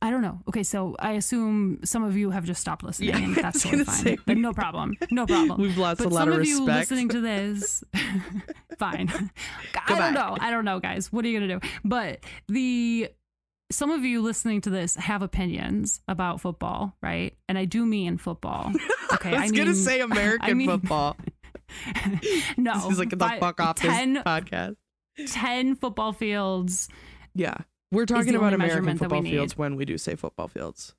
[0.00, 0.38] I don't know.
[0.48, 3.82] Okay, so I assume some of you have just stopped listening, Yeah, and that's totally
[3.82, 3.96] fine.
[3.96, 4.94] say, But no problem.
[5.10, 5.60] No problem.
[5.60, 7.82] we've lost but a lot some of of you listening to this,
[8.78, 9.10] fine.
[9.88, 10.36] I don't know.
[10.40, 11.12] I don't know, guys.
[11.12, 11.68] What are you gonna do?
[11.84, 13.08] But the
[13.70, 17.34] some of you listening to this have opinions about football, right?
[17.48, 18.72] And I do mean football.
[19.10, 21.16] Okay, I was gonna say American I mean- football.
[22.58, 24.76] no, He's like, the fuck off 10, this podcast.
[25.28, 26.88] 10 football fields.
[27.34, 27.54] Yeah.
[27.90, 30.94] We're talking about American measurement that we football fields when we do say football fields.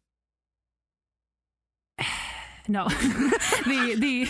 [2.68, 4.28] No, the the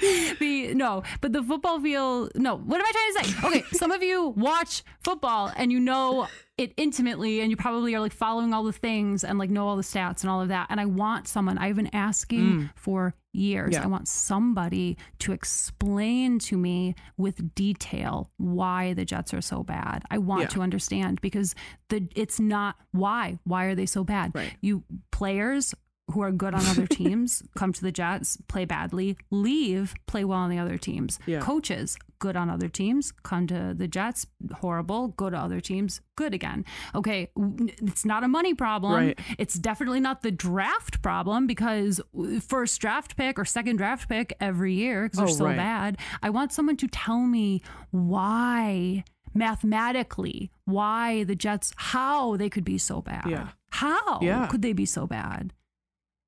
[0.38, 2.32] the no, but the football field.
[2.34, 3.46] No, what am I trying to say?
[3.46, 6.28] Okay, some of you watch football and you know
[6.58, 9.76] it intimately, and you probably are like following all the things and like know all
[9.76, 10.66] the stats and all of that.
[10.70, 11.58] And I want someone.
[11.58, 12.70] I've been asking mm.
[12.74, 13.74] for years.
[13.74, 13.84] Yeah.
[13.84, 20.02] I want somebody to explain to me with detail why the Jets are so bad.
[20.10, 20.48] I want Yeah.
[20.48, 21.54] to understand because
[21.88, 23.38] the it's not why.
[23.44, 24.34] Why are they so bad?
[24.34, 24.56] Right.
[24.60, 25.74] You players
[26.12, 30.38] who are good on other teams come to the Jets, play badly, leave, play well
[30.38, 31.18] on the other teams.
[31.26, 31.40] Yeah.
[31.40, 36.32] Coaches good on other teams, come to the Jets, horrible, go to other teams, good
[36.32, 36.64] again.
[36.94, 38.92] Okay, it's not a money problem.
[38.94, 39.18] Right.
[39.38, 44.34] It's definitely not the draft problem because uh, first draft pick or second draft pick
[44.40, 45.56] every year because they're Oh, so right.
[45.56, 45.98] bad.
[46.22, 49.04] I want someone to tell me why
[49.34, 53.26] mathematically why the Jets how they could be so bad.
[53.28, 53.48] Yeah.
[53.70, 54.46] How Yeah.
[54.46, 55.52] could they be so bad?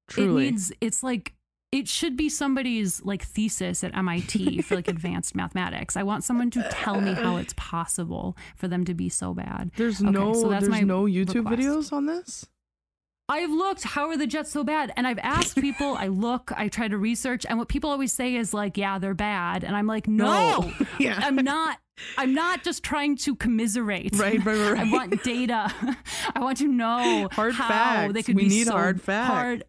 [0.08, 0.48] Truly.
[0.48, 1.34] It needs it's like
[1.70, 5.96] it should be somebody's like thesis at MIT for like advanced mathematics.
[5.96, 9.70] I want someone to tell me how it's possible for them to be so bad.
[9.76, 11.60] there's Okay, no so there's no YouTube request.
[11.60, 12.46] videos on this?
[13.30, 14.90] I've looked, how are the Jets so bad?
[14.96, 18.34] And I've asked people, I look, I try to research, and what people always say
[18.36, 19.64] is like, yeah, they're bad.
[19.64, 21.20] And I'm like, no, yeah.
[21.22, 21.76] I'm not.
[22.16, 24.14] I'm not just trying to commiserate.
[24.16, 25.70] Right, right, right, I want data.
[26.34, 28.14] I want to know Hard how facts.
[28.14, 29.28] they could We be need so hard facts.
[29.30, 29.64] hard.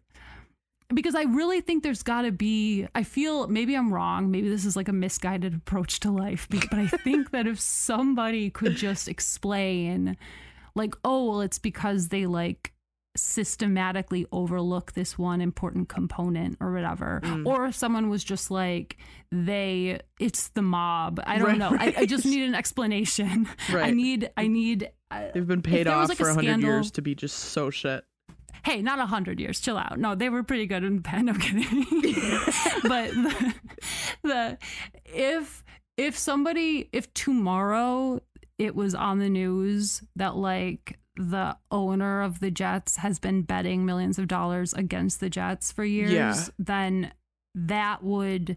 [0.94, 2.86] Because I really think there's got to be.
[2.94, 4.30] I feel maybe I'm wrong.
[4.30, 6.48] Maybe this is like a misguided approach to life.
[6.50, 10.16] But I think that if somebody could just explain,
[10.74, 12.72] like, oh, well, it's because they like
[13.16, 17.44] systematically overlook this one important component or whatever Mm.
[17.44, 18.96] or if someone was just like
[19.32, 23.90] they it's the mob i don't Right, know I, I just need an explanation i
[23.90, 27.02] need i need uh, They've been paid off like, for a 100 scandal- years to
[27.02, 28.04] be just so shit.
[28.64, 31.28] Hey not a hundred years chill out no they were pretty good in the pen
[31.30, 31.84] i'm kidding
[32.82, 33.54] but the,
[34.22, 34.58] the
[35.04, 35.64] if
[35.96, 38.20] if somebody if tomorrow
[38.58, 43.84] it was on the news that like the owner of the Jets has been betting
[43.84, 46.34] millions of dollars against the Jets for years, Yeah.
[46.58, 47.12] then
[47.54, 48.56] that would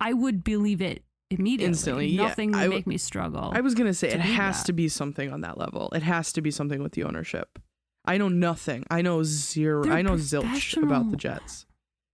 [0.00, 1.66] I would believe it immediately.
[1.68, 2.22] Instantly, yeah.
[2.28, 3.52] Nothing would I w- make me struggle.
[3.54, 4.66] I was going to say it has that.
[4.66, 5.88] to be something on that level.
[5.94, 7.58] It has to be something with the ownership.
[8.06, 8.84] I know nothing.
[8.90, 11.16] I know 0 They're I know zilch about the.
[11.16, 11.66] Jets.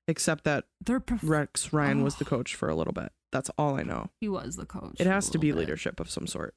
[0.08, 2.18] Except that They're prof- Rex Ryan was Oh.
[2.18, 3.12] the coach for a little bit.
[3.30, 4.10] That's all I know.
[4.20, 4.96] he was the coach.
[5.00, 5.58] It has to be bit.
[5.60, 6.54] leadership of some sort.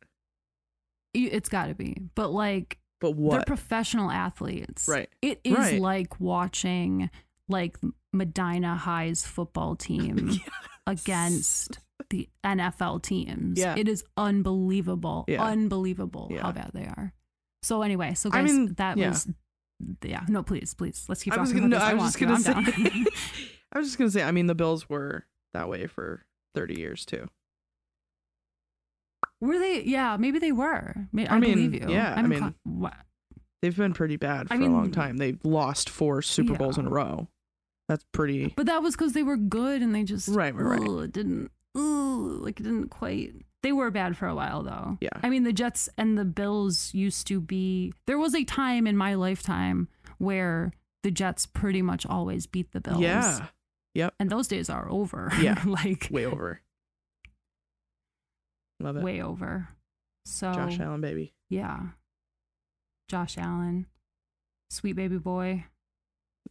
[1.13, 1.95] It's got to be.
[2.15, 3.31] But like But what?
[3.35, 4.87] they're professional athletes.
[4.87, 5.09] Right.
[5.21, 5.79] It is Right.
[5.81, 7.09] like watching
[7.47, 7.77] like
[8.11, 10.31] Medina High's football team
[10.87, 11.79] against
[12.09, 13.59] the NFL teams.
[13.59, 13.75] Yeah.
[13.77, 15.25] It is unbelievable.
[15.27, 15.43] Yeah.
[15.43, 16.41] Unbelievable Yeah.
[16.41, 17.13] how bad they are.
[17.65, 19.09] So anyway, so I guys, mean, that yeah.
[19.09, 19.27] was
[20.03, 20.23] yeah.
[20.27, 21.83] No, please, please, let's keep I was talking gonna, no.
[21.83, 22.71] I was just gonna to.
[22.71, 23.05] Say.
[23.73, 24.21] I was just gonna say.
[24.23, 27.27] I mean, the Bills were that way for thirty years too.
[29.41, 29.81] Were they?
[29.83, 30.95] Yeah, maybe they were.
[31.17, 31.89] I, I mean, believe you.
[31.89, 32.91] yeah, I I'm mean, co- wha-
[33.61, 35.17] They've been pretty bad for a long time.
[35.17, 37.27] They've lost four Super Bowls in a row.
[37.89, 38.53] That's pretty.
[38.55, 40.87] but that was because they were good and they just Right, right, right.
[40.89, 41.51] ugh, didn't.
[41.77, 43.33] Ooh, like it didn't quite.
[43.63, 44.97] They were bad for a while though.
[45.01, 45.09] Yeah.
[45.23, 47.93] I mean, the Jets and the Bills used to be.
[48.07, 49.87] There was a time in my lifetime
[50.19, 50.71] where
[51.03, 52.99] the Jets pretty much always beat the Bills.
[53.01, 53.47] Yeah.
[53.95, 54.13] Yep.
[54.19, 55.31] And those days are over.
[55.41, 55.61] Yeah.
[55.65, 56.61] like Way over.
[58.79, 59.03] Love it.
[59.03, 59.69] way over.
[60.25, 61.33] So Josh Allen, baby.
[61.49, 61.79] yeah,
[63.09, 63.85] Josh Allen,
[64.69, 65.65] sweet baby boy,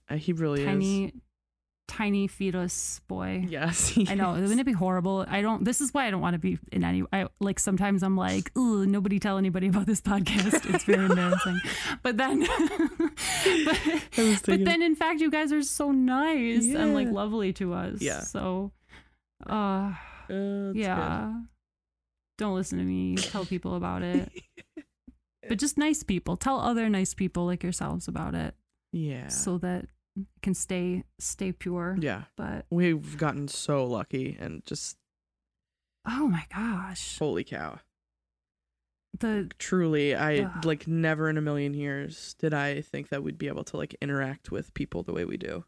[0.09, 1.13] Uh, he really tiny,
[1.87, 3.45] tiny fetus boy.
[3.49, 3.97] Yes.
[4.09, 4.33] I know.
[4.33, 5.25] Wouldn't it be horrible?
[5.29, 5.65] I don't.
[5.65, 7.05] This is why I don't want to be in any.
[7.13, 10.69] I like sometimes I'm like, ooh, nobody tell anybody about this podcast.
[10.75, 11.61] It's very embarrassing.
[12.03, 12.41] But then,
[14.17, 18.01] but, but then, in fact, you guys are so nice and like lovely to us.
[18.01, 18.21] Yeah.
[18.21, 18.73] So,
[19.49, 19.93] uh,
[20.31, 21.33] Uh, yeah.
[22.39, 23.15] Don't listen to me.
[23.17, 24.29] Tell people about it.
[25.49, 26.37] but just nice people.
[26.37, 28.55] Tell other nice people like yourselves about it.
[28.93, 29.27] Yeah.
[29.29, 29.87] so that
[30.43, 31.97] can stay stay pure.
[32.01, 32.23] yeah.
[32.37, 34.97] But We've gotten so lucky and just
[36.07, 37.79] oh my gosh, holy cow.
[39.19, 43.49] the Truly, I like never in a million years did I think that we'd be
[43.49, 45.65] able to like interact with people the way we do.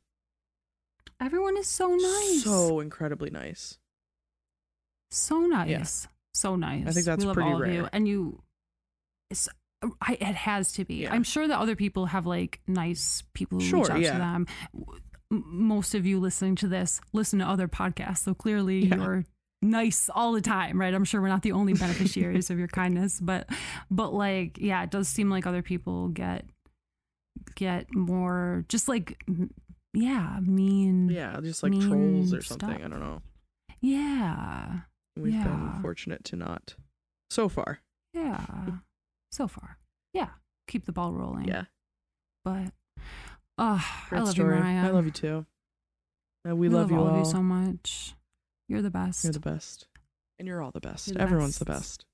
[1.21, 2.45] everyone is so nice.
[2.45, 3.79] So incredibly nice.
[5.11, 6.07] so nice.
[6.35, 6.87] So nice.
[6.87, 7.81] I think that's we love pretty all Of you.
[7.83, 7.91] rare.
[7.95, 8.43] And you,
[9.31, 9.49] it's,
[10.01, 10.97] I, it has to be.
[11.03, 11.13] Yeah.
[11.15, 14.13] I'm sure that other people have like nice people who Sure, reach out yeah.
[14.13, 14.47] to them.
[15.31, 18.97] Most of you listening to this listen to other podcasts, so clearly Yeah.
[18.97, 19.25] you're
[19.63, 20.95] nice all the time, right?
[20.95, 23.49] I'm sure we're not the only beneficiaries of your kindness, but
[23.91, 26.45] but like yeah, it does seem like other people get
[27.55, 29.19] get more just like
[29.93, 31.09] yeah, mean.
[31.09, 32.69] Yeah, just like trolls or something.
[32.69, 32.85] stuff.
[32.85, 33.23] I don't know.
[33.81, 34.81] Yeah.
[35.17, 35.45] We've Yeah.
[35.45, 36.75] been fortunate to not
[37.31, 37.81] so far.
[38.13, 38.45] Yeah.
[39.37, 39.77] So far.
[40.15, 40.29] Yeah.
[40.67, 41.47] Keep the ball rolling.
[41.47, 41.65] Yeah.
[42.43, 42.73] But
[43.59, 44.57] oh, Great I love story.
[44.57, 44.87] you, Mariah.
[44.87, 45.45] I love you too.
[46.49, 47.09] Uh, we, We love, you all.
[47.09, 48.15] of you so much.
[48.67, 49.25] You're the best.
[49.25, 49.89] You're the best.
[50.39, 51.13] And you're all the best.
[51.13, 51.99] The Everyone's the best.
[51.99, 52.07] best.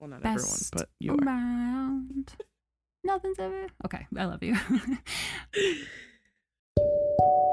[0.00, 2.00] Well, not everyone, Best but you are.
[3.04, 3.66] Nothing's ever.
[3.84, 4.56] Okay, I love you.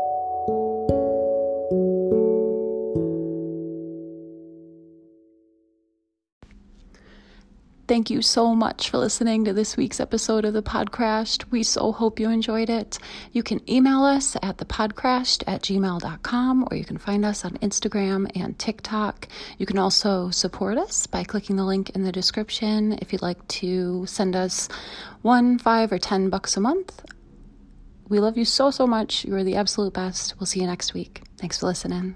[7.87, 11.51] Thank you so much for listening to this week's episode of The Podcrashed.
[11.51, 12.97] We so hope you enjoyed it.
[13.31, 18.27] You can email us at thepodcrashed at gmail.com or you can find us on Instagram
[18.35, 19.27] and TikTok.
[19.59, 23.47] You can also support us by clicking the link in the description if you'd like
[23.49, 24.67] to send us
[25.21, 27.05] one, five, or ten bucks a month.
[28.09, 29.25] We love you so, so much.
[29.25, 30.39] You are the absolute best.
[30.39, 31.21] We'll see you next week.
[31.37, 32.15] Thanks for listening.